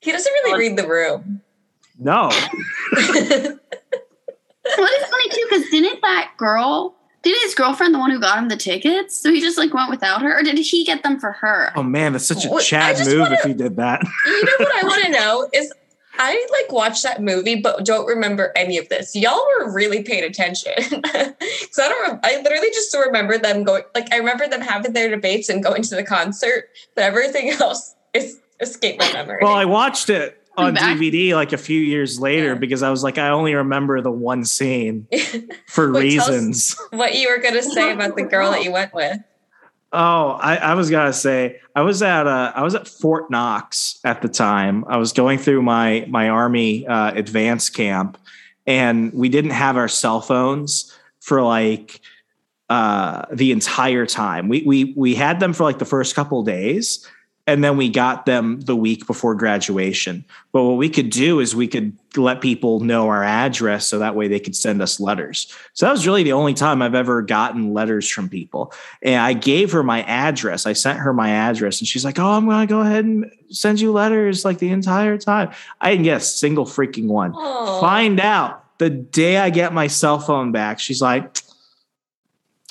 [0.00, 1.42] He doesn't really read the room.
[1.98, 2.30] no.
[4.64, 8.38] What is funny too, because didn't that girl, did his girlfriend the one who got
[8.38, 9.20] him the tickets?
[9.20, 11.72] So he just like went without her, or did he get them for her?
[11.76, 14.02] Oh man, that's such a Chad just move wanna- if he did that.
[14.26, 15.72] you know what I want to know is
[16.18, 19.16] I like watched that movie but don't remember any of this.
[19.16, 20.74] Y'all were really paying attention.
[20.78, 24.92] Cuz I don't rem- I literally just remember them going like I remember them having
[24.92, 29.38] their debates and going to the concert, but everything else is escaped my memory.
[29.42, 32.54] Well, I watched it on Back- DVD like a few years later Yeah.
[32.54, 35.06] because I was like, I only remember the one scene
[35.66, 36.76] for Wait, reasons.
[36.90, 39.18] what you were going to say about the girl that you went with.
[39.94, 44.00] Oh, I, I was gonna say I was at uh, I was at Fort Knox
[44.04, 44.86] at the time.
[44.88, 48.16] I was going through my my army uh, advance camp,
[48.66, 50.90] and we didn't have our cell phones
[51.20, 52.00] for like
[52.70, 54.48] uh, the entire time.
[54.48, 57.06] We we we had them for like the first couple days,
[57.46, 60.24] and then we got them the week before graduation.
[60.52, 64.14] But what we could do is we could let people know our address so that
[64.14, 65.52] way they could send us letters.
[65.72, 68.72] So that was really the only time I've ever gotten letters from people.
[69.02, 70.66] And I gave her my address.
[70.66, 73.30] I sent her my address and she's like, Oh, I'm going to go ahead and
[73.50, 75.50] send you letters like the entire time.
[75.80, 77.32] I didn't get a single freaking one.
[77.34, 77.80] Oh.
[77.80, 81.38] Find out the day I get my cell phone back, she's like,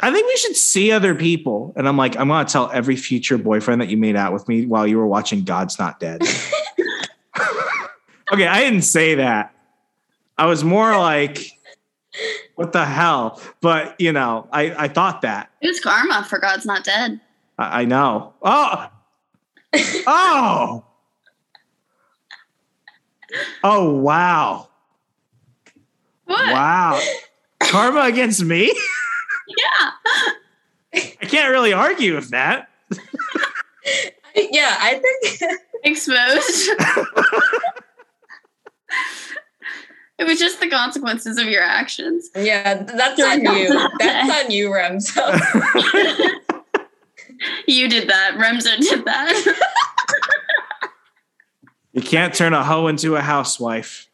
[0.02, 1.74] I think we should see other people.
[1.76, 4.48] And I'm like, I'm going to tell every future boyfriend that you made out with
[4.48, 6.24] me while you were watching God's Not Dead.
[8.34, 9.54] okay, I didn't say that.
[10.38, 11.52] I was more like,
[12.56, 13.40] what the hell?
[13.62, 15.52] But, you know, I, I thought that.
[15.62, 17.22] It was karma for God's not dead.
[17.60, 18.34] I, I know.
[18.42, 18.90] Oh,
[20.08, 20.84] oh,
[23.64, 24.68] oh, wow.
[26.26, 26.52] What?
[26.52, 27.00] Wow.
[27.60, 28.74] Karma against me?
[30.94, 31.02] Yeah.
[31.22, 32.70] I can't really argue with that.
[34.36, 35.52] Yeah, I think
[35.84, 36.70] Exposed.
[40.20, 42.30] it was just the consequences of your actions.
[42.36, 43.90] yeah, that's on you.
[44.00, 45.40] That's on you, Remso.
[47.68, 48.36] You did that.
[48.38, 49.58] Remso did that.
[51.94, 54.08] You can't turn a hoe into a housewife.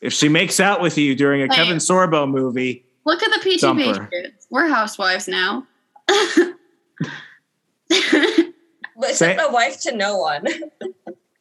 [0.00, 1.62] If she makes out with you during a Hey.
[1.64, 4.08] Kevin Sorbo movie, Look at the PG Dump her.
[4.50, 5.66] We're housewives now.
[8.96, 10.44] Listen, a wife to no one.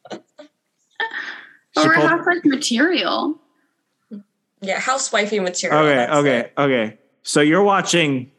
[0.09, 3.39] But She we're pulled- housewife material.
[4.61, 5.80] Yeah, housewifey material.
[5.82, 6.53] okay, okay, it.
[6.57, 6.97] okay.
[7.24, 8.32] So you're watching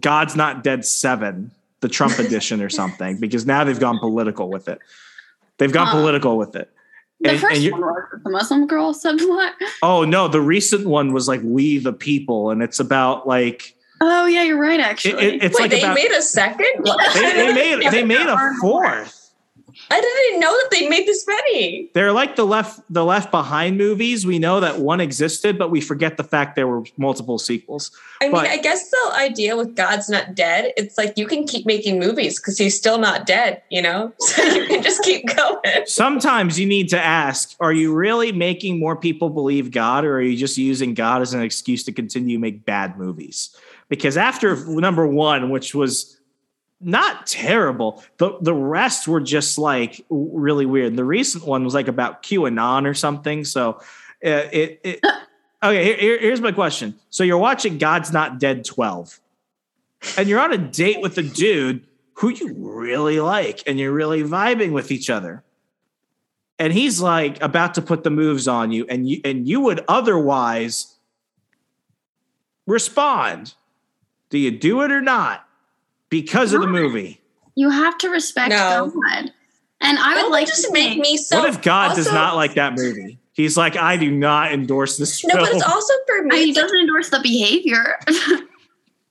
[0.00, 1.50] God's Not Dead 7,
[1.80, 4.78] the Trump edition or something, because now they've gone political with it.
[5.58, 5.98] They've gone Huh.
[6.00, 6.70] political with it.
[7.20, 9.52] The And- first and one was the Muslim girl subplot.
[9.82, 14.26] Oh no, the recent one was like We the People, and it's about like Oh
[14.26, 14.80] yeah, you're right.
[14.80, 16.66] Actually, it- it's Wait, like they about made a second?
[17.14, 19.20] they, they made they made a fourth.
[19.90, 21.90] I didn't know that they made this many.
[21.94, 24.24] They're like the left the left behind movies.
[24.24, 27.90] We know that one existed, but we forget the fact there were multiple sequels.
[28.22, 31.66] I mean, I guess the idea with God's not dead, it's like you can keep
[31.66, 34.12] making movies because he's still not dead, you know?
[34.20, 35.86] So you can just keep going.
[35.86, 40.22] Sometimes you need to ask: Are you really making more people believe God, or are
[40.22, 43.50] you just using God as an excuse to continue to make bad movies?
[43.88, 46.18] Because after number one, which was
[46.80, 50.96] not terrible, the the rest were just like really weird.
[50.96, 53.44] The recent one was like about QAnon or something.
[53.44, 53.80] So
[54.24, 55.00] uh, it, it
[55.62, 56.00] okay.
[56.00, 59.20] Here, here's my question: So you're watching God's Not Dead twelve,
[60.16, 64.22] and you're on a date with a dude who you really like and you're really
[64.22, 65.42] vibing with each other.
[66.58, 69.84] And he's like about to put the moves on you and you and you would
[69.88, 70.94] otherwise
[72.66, 73.54] respond.
[74.34, 75.46] Do you do it or not?
[76.10, 77.20] Because of the movie.
[77.54, 78.90] You have to respect No.
[78.92, 79.30] God.
[79.80, 81.38] And I would Don't like just to make me so.
[81.38, 83.20] what if God does not like that movie?
[83.34, 85.46] He's like, I do not endorse this No, film.
[85.46, 87.96] but it's also for I mean, he doesn't endorse the behavior.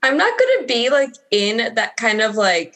[0.04, 2.76] I'm not going to be like in that kind of like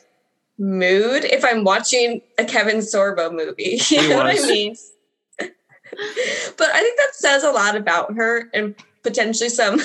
[0.58, 3.78] mood if I'm watching a Kevin Sorbo movie.
[3.90, 4.28] You He know what.
[4.28, 4.74] I mean?
[5.38, 5.50] but
[6.70, 8.74] I think that says a lot about her and
[9.04, 9.82] potentially some.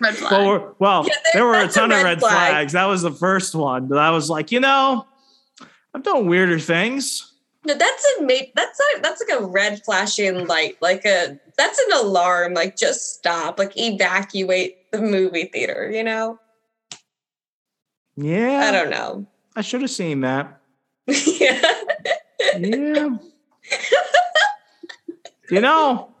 [0.00, 0.32] Red flag.
[0.32, 2.50] well, well Yeah, there were a that's a ton of red red flag.
[2.50, 2.72] flags.
[2.72, 3.86] That was the first one.
[3.88, 5.06] But I was like, you know,
[5.94, 7.28] I've done weirder things.
[7.64, 11.92] No, that's a that's like that's like a red flashing light, like a that's an
[12.04, 12.54] alarm.
[12.54, 15.88] Like just stop, like evacuate the movie theater.
[15.92, 16.38] You know,
[18.16, 18.64] Yeah.
[18.68, 19.26] I don't know.
[19.54, 20.60] I should have seen that.
[21.06, 21.62] yeah.
[22.58, 23.16] Yeah.
[25.50, 26.12] you know,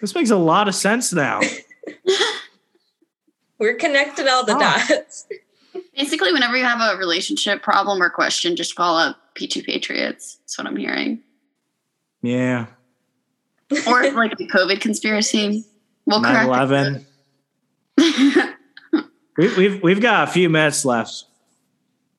[0.00, 1.40] this makes a lot of sense now.
[3.64, 4.58] We're connecting all the Oh.
[4.58, 5.26] dots.
[5.96, 10.36] Basically, whenever you have a relationship problem or question, just call up Peachy Patriots.
[10.36, 11.20] That's what I'm hearing.
[12.20, 12.66] Yeah.
[13.86, 15.64] Or like a COVID conspiracy.
[16.04, 17.06] We'll 9 correct
[17.96, 18.50] 11.
[19.36, 21.24] We, we've, we've got a few minutes left.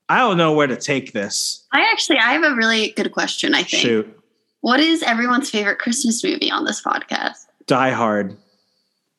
[0.09, 1.65] I don't know where to take this.
[1.71, 3.53] I actually, I have a really good question.
[3.53, 3.83] I think.
[3.83, 4.19] Shoot.
[4.59, 7.45] What is everyone's favorite Christmas movie on this podcast?
[7.67, 8.35] Die Hard.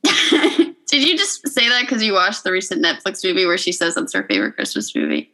[0.87, 3.95] Did you just say that because you watched the recent Netflix movie where she says
[3.97, 5.31] that's her favorite Christmas movie?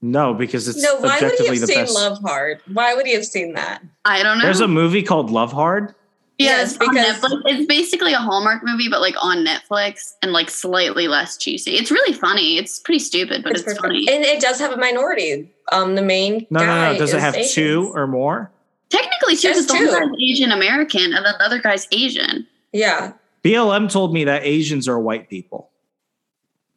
[0.00, 1.94] No, because it's No, why would he objectively have the seen best.
[1.94, 2.60] Love Hard?
[2.72, 3.82] Why would he have seen that?
[4.04, 4.44] I don't know.
[4.44, 5.94] There's a movie called Love Hard.
[6.38, 10.50] yes, Yes, because because- it's basically a Hallmark movie, but like on Netflix and like
[10.50, 11.72] slightly less cheesy.
[11.76, 12.58] It's really funny.
[12.58, 13.80] It's pretty stupid, but it's, perfect.
[13.82, 14.08] funny.
[14.08, 15.48] and it does have a minority.
[15.70, 16.98] Um, the main No, no, guy no.
[16.98, 17.52] Does it have Asian.
[17.52, 18.50] two or more?
[18.90, 20.10] Technically, too, There's because the one two.
[20.10, 22.46] guy's Asian American and then the other guy's Asian.
[22.72, 23.12] Yeah,
[23.44, 25.70] BLM told me that Asians are white people.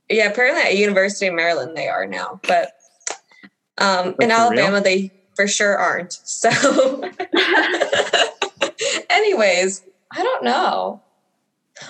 [0.10, 0.30] yeah.
[0.30, 2.74] Apparently, at University of Maryland, they are now, but
[3.78, 4.82] um, in Alabama, real?
[4.82, 6.14] they for sure aren't.
[6.14, 6.50] So,
[9.10, 11.02] anyways, I don't know.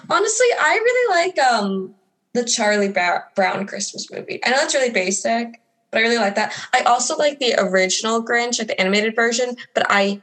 [0.09, 1.95] Honestly, I really like um
[2.34, 4.39] the Charlie Brown Christmas movie.
[4.43, 5.61] I know that's really basic,
[5.91, 6.53] but I really like that.
[6.73, 10.21] I also like the original Grinch, like the animated version, but I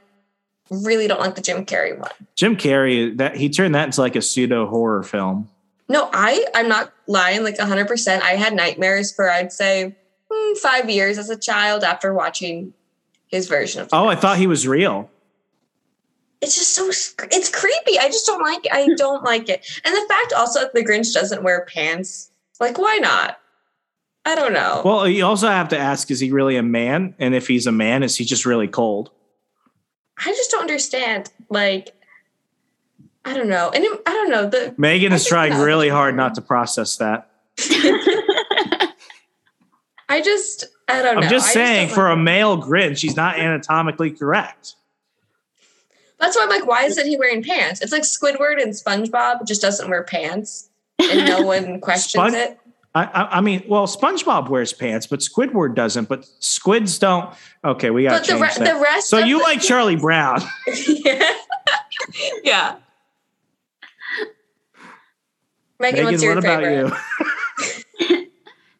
[0.81, 2.11] really don't like the Jim Carrey one.
[2.35, 5.49] Jim Carrey, that he turned that into like a pseudo horror film.
[5.89, 7.43] No, I I'm not lying.
[7.43, 7.87] Like 100.
[7.87, 9.95] percent I had nightmares for I'd say
[10.31, 12.73] hmm, five years as a child after watching
[13.27, 13.89] his version of.
[13.91, 15.09] Oh, I thought he was real.
[16.41, 16.87] It's just so
[17.31, 17.99] it's creepy.
[17.99, 18.67] I just don't like.
[18.71, 19.65] I don't like it.
[19.83, 22.31] And the fact also that the Grinch doesn't wear pants.
[22.59, 23.39] Like, why not?
[24.25, 24.81] I don't know.
[24.85, 27.15] Well, you also have to ask: Is he really a man?
[27.19, 29.11] And if he's a man, is he just really cold?
[30.17, 31.31] I just don't understand.
[31.49, 31.93] Like,
[33.25, 33.71] I don't know.
[33.73, 34.49] And I don't know.
[34.49, 35.63] The Megan I is trying know.
[35.63, 37.29] really hard not to process that.
[40.09, 41.21] I just I don't know.
[41.21, 44.75] I'm just saying, don't for like a male grin, she's not anatomically correct.
[46.19, 47.81] That's why I'm like, why isn't he wearing pants?
[47.81, 52.59] It's like Squidward and SpongeBob just doesn't wear pants, and no one questions Spon- it.
[52.95, 56.07] I, I, I mean, well, SpongeBob wears pants, but Squidward doesn't.
[56.09, 57.33] But squids don't.
[57.65, 58.73] Okay, we got But to the, change re- that.
[58.75, 59.09] the rest.
[59.09, 60.41] so you the- like Charlie Brown?
[60.87, 61.29] yeah.
[62.43, 62.75] yeah.
[65.79, 66.93] Megan, Megan, what's your what about favorite?
[67.99, 68.07] you?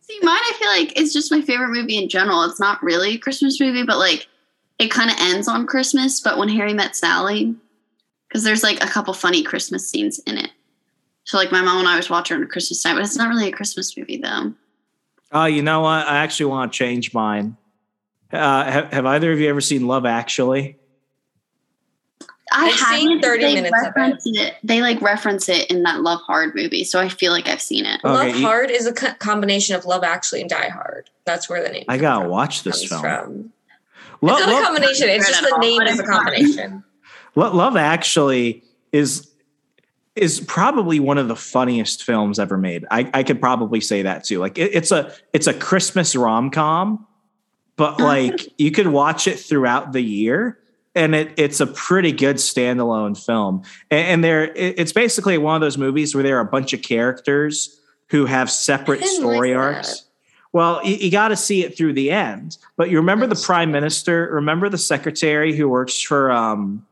[0.01, 2.43] See, mine, I feel like it's just my favorite movie in general.
[2.43, 4.27] It's not really a Christmas movie, but like
[4.79, 6.21] it kind of ends on Christmas.
[6.21, 7.55] But when Harry met Sally,
[8.27, 10.51] because there's like a couple funny Christmas scenes in it.
[11.25, 13.29] So like my mom and I was watching it at Christmas time, but it's not
[13.29, 14.53] really a Christmas movie though.
[15.31, 16.07] Oh, you know what?
[16.07, 17.57] I actually want to change mine.
[18.31, 20.77] Uh, have, have either of you ever seen Love Actually?
[22.51, 24.19] I I've seen haven't, but 30 they minutes of it.
[24.25, 24.55] it.
[24.63, 27.85] They like reference it in that Love Hard movie, so I feel like I've seen
[27.85, 27.99] it.
[28.03, 31.09] Okay, Love you- Hard is a co- combination of Love Actually and Die Hard.
[31.25, 31.85] That's where the name.
[31.87, 33.01] I gotta from- watch this film.
[33.01, 33.53] From.
[34.21, 35.09] Lo- It's not Lo- a combination.
[35.09, 36.83] It's just the name is a combination.
[37.35, 39.29] Lo- Love Actually is
[40.15, 42.85] is probably one of the funniest films ever made.
[42.91, 44.39] I, I could probably say that too.
[44.39, 47.07] Like it, it's a it's a Christmas rom com,
[47.75, 50.59] but like you could watch it throughout the year
[50.95, 53.63] and it, it's a pretty good standalone film.
[53.89, 56.73] And, and there, it, it's basically one of those movies where there are a bunch
[56.73, 60.01] of characters who have separate story like arcs.
[60.01, 60.07] that.
[60.51, 62.57] Well, you, you got to see it through the end.
[62.77, 64.29] But you remember the prime minister?
[64.31, 66.85] Remember the secretary who works for um,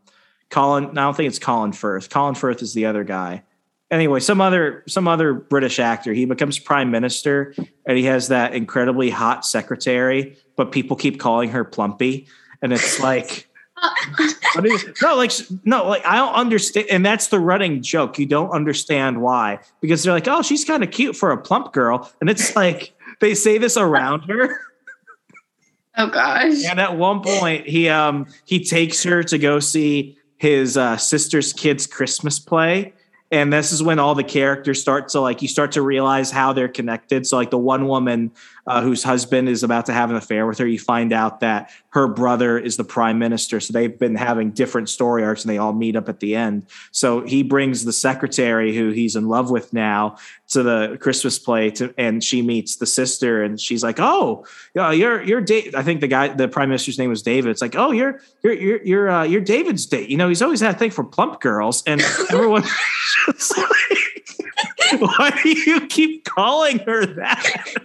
[0.51, 0.97] Colin?
[0.97, 2.09] I don't think it's Colin Firth.
[2.09, 3.43] Colin Firth is the other guy.
[3.89, 6.13] Anyway, some other some other British actor.
[6.13, 10.37] He becomes prime minister, and he has that incredibly hot secretary.
[10.55, 12.27] But people keep calling her Plumpy,
[12.61, 13.47] and it's like.
[14.63, 15.31] Is, no, like
[15.63, 18.19] no, like I don't understand, and that's the running joke.
[18.19, 21.73] You don't understand why because they're like, oh, she's kind of cute for a plump
[21.73, 24.59] girl, and it's like they say this around her.
[25.97, 26.63] Oh gosh.
[26.65, 31.53] And at one point, he um he takes her to go see his uh, sister's
[31.53, 32.93] kids' Christmas play.
[33.31, 36.51] And this is when all the characters start to like you start to realize how
[36.51, 37.25] they're connected.
[37.25, 38.31] So like the one woman
[38.67, 41.71] uh, whose husband is about to have an affair with her, you find out that
[41.91, 43.59] her brother is the prime minister.
[43.59, 46.67] So they've been having different story arcs, and they all meet up at the end.
[46.91, 50.17] So he brings the secretary who he's in love with now
[50.49, 55.21] to the Christmas play, to, and she meets the sister, and she's like, "Oh, you're
[55.21, 57.49] you're Dave." I think the guy, the prime minister's name was David.
[57.49, 60.59] It's like, "Oh, you're you're you're you're uh, you're David's date." You know, he's always
[60.59, 62.01] had a thing for plump girls, and
[62.31, 62.63] everyone.
[63.25, 67.75] just like, Why do you keep calling her that?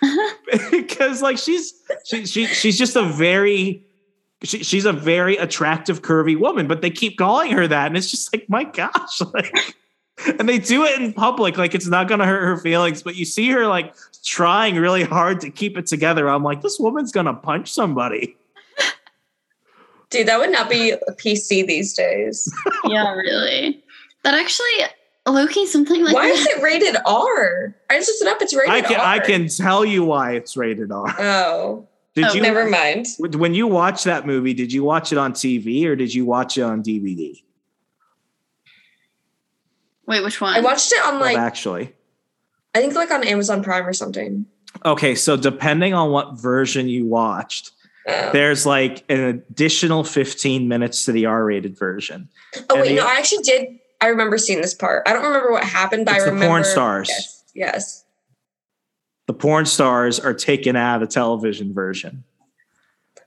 [0.70, 3.82] because like she's she, she she's just a very
[4.42, 8.10] she, she's a very attractive curvy woman but they keep calling her that and it's
[8.10, 9.74] just like my gosh like
[10.38, 13.24] and they do it in public like it's not gonna hurt her feelings but you
[13.24, 13.92] see her like
[14.24, 18.36] trying really hard to keep it together i'm like this woman's gonna punch somebody
[20.10, 22.50] Dude, that would not be PC these days.
[22.86, 23.82] yeah, really.
[24.24, 24.66] That actually,
[25.26, 26.34] Loki, something like Why that.
[26.34, 27.74] is it rated R?
[27.90, 28.42] I just looked it up.
[28.42, 29.06] It's rated i can R.
[29.06, 33.06] i can tell you why it's rated r Oh, did Oh, you never mind.
[33.18, 36.58] when you watch that movie did you watch it on tv or did you watch
[36.58, 37.42] it on dvd
[40.06, 40.54] Wait, which one?
[40.54, 41.92] I watched it on Well, like actually
[42.74, 44.46] I think like on Amazon Prime or something.
[44.84, 47.72] Okay, so depending on what version you watched,
[48.06, 52.28] Oh, there's like an additional 15 minutes to the R-rated version.
[52.56, 53.78] oh and wait, the- no, I actually did.
[54.00, 55.02] I remember seeing this part.
[55.06, 57.08] I don't remember what happened, but It's I the porn stars.
[57.08, 58.04] Yes, yes.
[59.26, 62.24] The porn stars are taken out of the television version.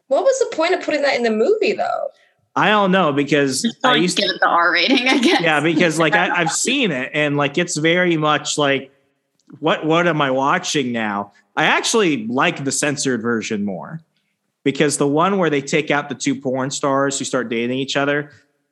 [0.07, 2.07] What was the point of putting that in the movie though?
[2.55, 5.19] I don't know because Just I like used give to, it the R rating, I
[5.19, 5.41] guess.
[5.41, 8.91] yeah, because like I, I've seen it and like it's very much like
[9.59, 11.33] what what am I watching now?
[11.55, 14.01] I actually like the censored version more
[14.63, 17.95] because the one where they take out the two porn stars who start dating each
[17.95, 18.31] other,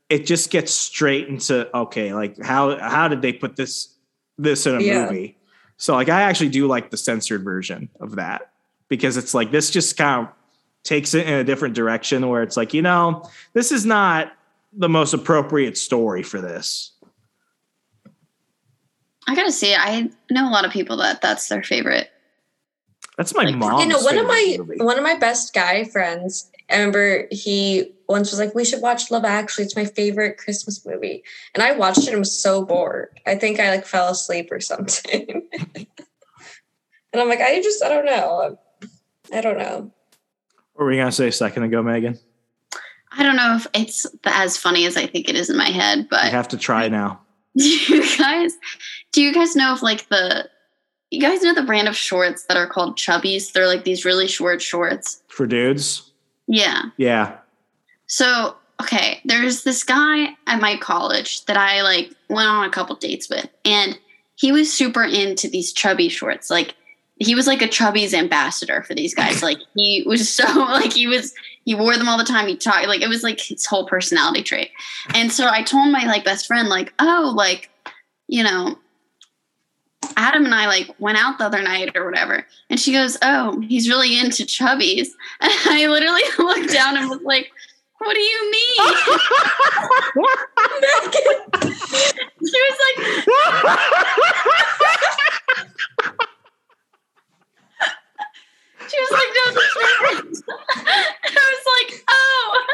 [0.09, 3.95] it just gets straight into okay, like how how did they put this
[4.37, 5.05] this in a Yeah.
[5.05, 5.37] movie?
[5.77, 8.51] So like I actually do like the censored version of that
[8.89, 10.33] because it's like this just kind of
[10.83, 14.33] takes it in a different direction where it's like, you know, this is not
[14.73, 16.91] the most appropriate story for this.
[19.27, 22.09] I gotta say, I know a lot of people that that's their favorite.
[23.17, 24.77] That's my Like, mom's you know, one of my movie.
[24.77, 26.49] one of my best guy friends.
[26.69, 29.65] I remember he once was like, "We should watch Love Actually.
[29.65, 33.19] It's my favorite Christmas movie." And I watched it and was so bored.
[33.25, 35.47] I think I like fell asleep or something.
[35.75, 35.87] and
[37.21, 38.59] I'm like, I just, I don't know.
[39.33, 39.91] I don't know.
[40.73, 42.17] What were you gonna say a second ago, Megan?
[43.11, 45.99] I don't know if it's as funny as I think it is in my head,
[45.99, 47.21] You but have to try now.
[47.57, 48.53] do you guys
[49.11, 50.47] do you guys know if like the
[51.09, 53.51] you guys know the brand of shorts that are called chubbies?
[53.51, 55.23] They're like these really short shorts.
[55.27, 56.11] For dudes,
[56.47, 56.83] Yeah.
[56.97, 57.37] yeah.
[58.09, 62.95] So, okay, there's this guy at my college that I like went on a couple
[62.95, 63.97] dates with, and
[64.35, 66.49] he was super into these chubby shorts.
[66.49, 66.75] Like,
[67.19, 69.43] he was like a chubby's ambassador for these guys.
[69.43, 71.33] Like, he was so like he was
[71.65, 72.47] he wore them all the time.
[72.47, 74.71] He talked like it was like his whole personality trait.
[75.13, 77.69] And so I told my like best friend like, oh, like
[78.27, 78.77] you know.
[80.17, 83.61] Adam and I like went out the other night or whatever, and she goes, "Oh,
[83.61, 85.09] he's really into chubbies."
[85.41, 87.51] And I literally looked down and was like,
[87.99, 88.77] "What do you mean?"
[92.45, 92.97] she was like,
[98.89, 99.63] she was like, "No, not
[100.11, 100.43] it."
[101.37, 102.65] I was like, "Oh."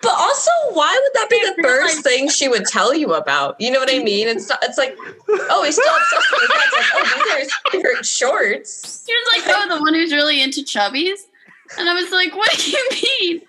[0.00, 3.60] But also, why would that be the first thing she would tell you about?
[3.60, 4.28] You know what I mean?
[4.28, 4.96] It's not, it's like,
[5.28, 6.62] oh, he's still obsessed with that.
[6.66, 9.04] It's like, oh, these are his favorite shorts.
[9.06, 11.18] She was like, "Oh, the one who's really into chubbies."
[11.78, 13.40] And I was like, "What do you mean?"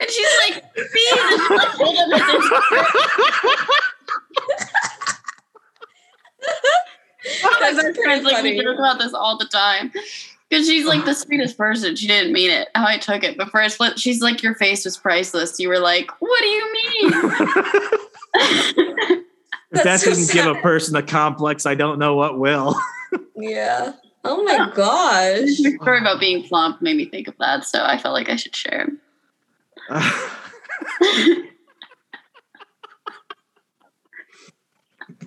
[0.00, 3.66] And she's like, "These." And she like pulled up his Instagram.
[7.60, 8.62] That's Our friends like we funny.
[8.62, 9.92] joke about this all the time.
[10.48, 11.96] Because she's like the sweetest person.
[11.96, 12.68] She didn't mean it.
[12.76, 13.36] How I took it.
[13.36, 15.58] But first, she's like, your face was priceless.
[15.58, 17.12] You were like, what do you mean?
[19.72, 20.34] if that so didn't sad.
[20.34, 22.76] give a person a complex, I don't know what will.
[23.36, 23.94] yeah.
[24.28, 25.58] Oh my gosh.
[25.58, 27.64] Your story about being plump made me think of that.
[27.64, 28.88] So I felt like I should share.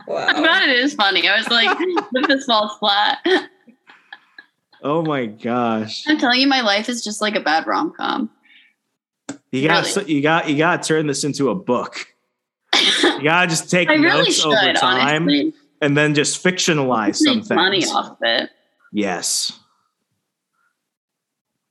[0.08, 0.26] Wow.
[0.28, 1.28] I'm glad it is funny.
[1.28, 1.78] I was like,
[2.12, 3.20] look, this falls flat.
[4.82, 6.06] Oh my gosh!
[6.08, 8.30] I'm telling you, my life is just like a bad rom com.
[9.52, 10.14] You got really.
[10.14, 12.08] you got you got to turn this into a book.
[12.74, 15.54] You gotta just take notes really should, over time honestly.
[15.82, 17.58] and then just fictionalize something.
[17.58, 18.52] Money off of it.
[18.92, 19.60] Yes.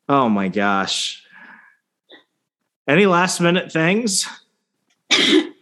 [0.09, 1.23] Oh my gosh.
[2.87, 4.27] Any last minute things?
[5.11, 5.53] I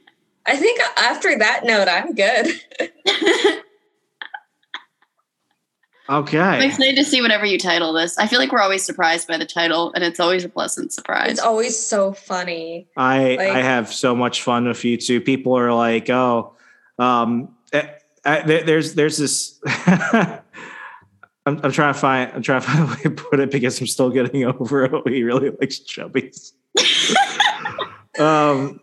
[0.54, 2.46] think after that note, I'm good.
[6.08, 6.38] okay.
[6.38, 8.16] I'm excited to see whatever you title this.
[8.16, 11.32] I feel like we're always surprised by the title, and it's always a pleasant surprise.
[11.32, 12.86] It's always so funny.
[12.96, 15.20] I like, I have so much fun with you too.
[15.20, 16.54] People are like, oh,
[17.00, 19.58] um, I, I, there's there's this.
[21.46, 23.80] I'm, I'm, trying to find I'm trying to find a way to put it because
[23.80, 25.08] I'm still getting over it.
[25.08, 26.52] He really likes chubbies.
[28.20, 28.80] um,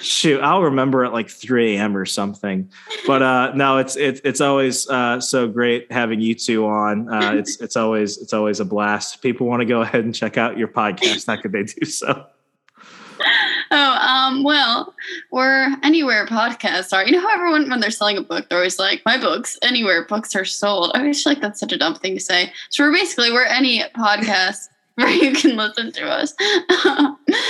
[0.00, 1.96] shoot, I'll remember at like 3 a.m.
[1.96, 2.70] or something.
[3.06, 7.12] But uh, no, it's it's it's always uh, so great having you two on.
[7.12, 9.22] Uh, it's it's always it's always a blast.
[9.22, 11.26] People want to go ahead and check out your podcast.
[11.26, 12.26] How could they do so?
[13.78, 14.94] Oh, um, well,
[15.30, 17.04] we're anywhere podcasts are.
[17.04, 20.06] You know how everyone, when they're selling a book, they're always like, my books, anywhere
[20.06, 20.90] books are sold.
[20.94, 22.52] I feel like that's such a dumb thing to say.
[22.70, 26.32] So we're basically, we're any podcast where you can listen to us.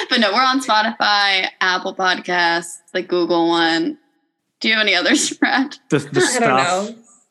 [0.09, 3.97] but no, we're on Spotify, Apple Podcasts, the Google one.
[4.61, 5.79] Do you have any others, Brad?
[5.89, 6.91] The, the stuff.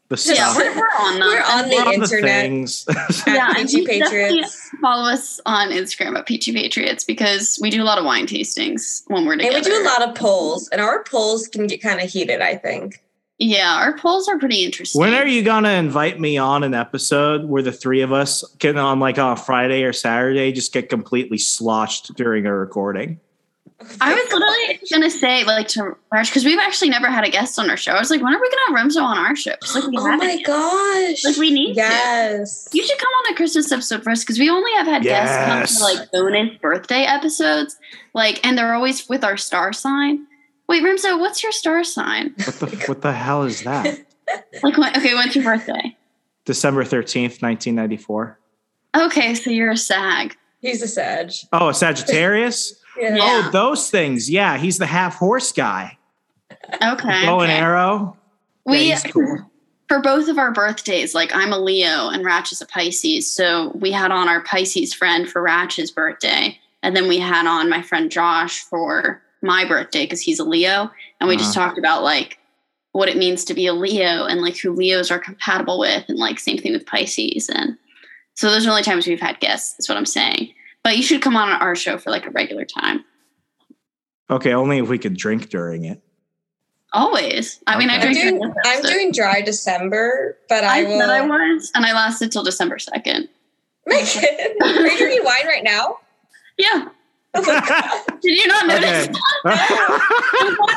[0.09, 0.37] The stuff.
[0.37, 1.27] Yeah, we're, we're on them.
[1.27, 2.45] We're on the we're internet.
[2.45, 4.69] On the yeah, Peachy Patriots.
[4.81, 9.03] Follow us on Instagram at Peachy Patriots because we do a lot of wine tastings
[9.07, 9.57] when we're together.
[9.57, 12.41] And we do a lot of polls, and our polls can get kind of heated,
[12.41, 13.03] I think.
[13.39, 14.99] Yeah, our polls are pretty interesting.
[14.99, 18.77] When are you gonna invite me on an episode where the three of us can
[18.77, 23.19] on like on Friday or Saturday just get completely sloshed during a recording?
[24.01, 27.59] I was literally gonna say like to Raj because we've actually never had a guest
[27.59, 27.91] on our show.
[27.91, 29.53] I was like, when are we gonna have Remso on our show?
[29.75, 31.23] Like, we oh my gosh!
[31.23, 32.65] Like we need yes.
[32.65, 32.77] To.
[32.77, 35.29] You should come on a Christmas episode first because we only have had yes.
[35.29, 37.77] guests come to like bonus birthday episodes,
[38.15, 40.25] like, and they're always with our star sign.
[40.67, 42.33] Wait, Remso, what's your star sign?
[42.45, 43.85] What the what the hell is that?
[44.63, 45.95] like, okay, when's your birthday?
[46.45, 48.39] December thirteenth, nineteen ninety four.
[48.95, 50.35] Okay, so you're a Sag.
[50.61, 51.31] He's a Sag.
[51.53, 52.81] Oh, a Sagittarius.
[52.99, 53.17] Yeah.
[53.19, 54.29] Oh, those things.
[54.29, 55.97] Yeah, he's the half horse guy.
[56.73, 57.25] Okay.
[57.25, 57.43] Bow okay.
[57.43, 58.17] and arrow.
[58.65, 59.49] We yeah, cool.
[59.87, 61.15] for both of our birthdays.
[61.15, 64.93] Like I'm a Leo and Ratch is a Pisces, so we had on our Pisces
[64.93, 70.03] friend for Ratch's birthday, and then we had on my friend Josh for my birthday
[70.03, 71.43] because he's a Leo, and we uh-huh.
[71.43, 72.37] just talked about like
[72.91, 76.17] what it means to be a Leo and like who Leos are compatible with, and
[76.17, 77.49] like same thing with Pisces.
[77.49, 77.77] And
[78.33, 79.75] so those are the only times we've had guests.
[79.75, 80.51] That's what I'm saying.
[80.87, 83.03] But you should come on our show for like a regular time.
[84.29, 86.01] Okay, only if we could drink during it.
[86.93, 87.61] Always.
[87.67, 87.79] I okay.
[87.79, 88.17] mean, I drink.
[88.17, 90.99] I'm doing, I'm doing dry December, but I, I will.
[91.01, 93.27] Said I was, and I lasted till December second.
[93.85, 94.23] Megan,
[94.61, 95.97] are you drinking wine right now?
[96.57, 96.87] Yeah.
[97.35, 99.07] Did you not notice?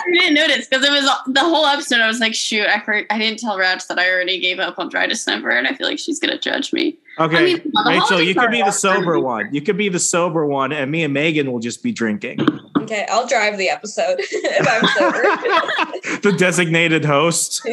[0.06, 2.00] you didn't notice because it was the whole episode.
[2.00, 4.78] I was like, shoot, I heard, I didn't tell Raj that I already gave up
[4.78, 6.98] on dry December, and I feel like she's gonna judge me.
[7.18, 9.52] Okay, I mean, Rachel, you could be the sober one.
[9.54, 12.40] You could be the sober one, and me and Megan will just be drinking.
[12.78, 15.22] Okay, I'll drive the episode if I'm sober.
[16.22, 17.62] the designated host.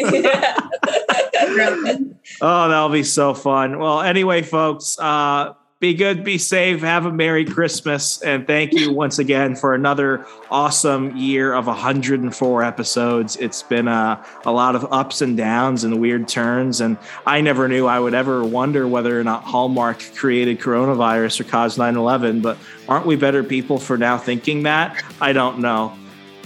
[2.41, 3.79] oh, that'll be so fun.
[3.79, 4.97] Well, anyway, folks.
[4.99, 9.75] uh be good, be safe, have a Merry Christmas, and thank you once again for
[9.75, 13.35] another awesome year of 104 episodes.
[13.35, 16.97] It's been a, a lot of ups and downs and weird turns, and
[17.27, 21.77] I never knew I would ever wonder whether or not Hallmark created coronavirus or caused
[21.77, 22.57] 9 11, but
[22.89, 25.03] aren't we better people for now thinking that?
[25.21, 25.95] I don't know.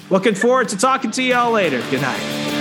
[0.09, 1.81] Looking forward to talking to y'all later.
[1.89, 2.60] Good night.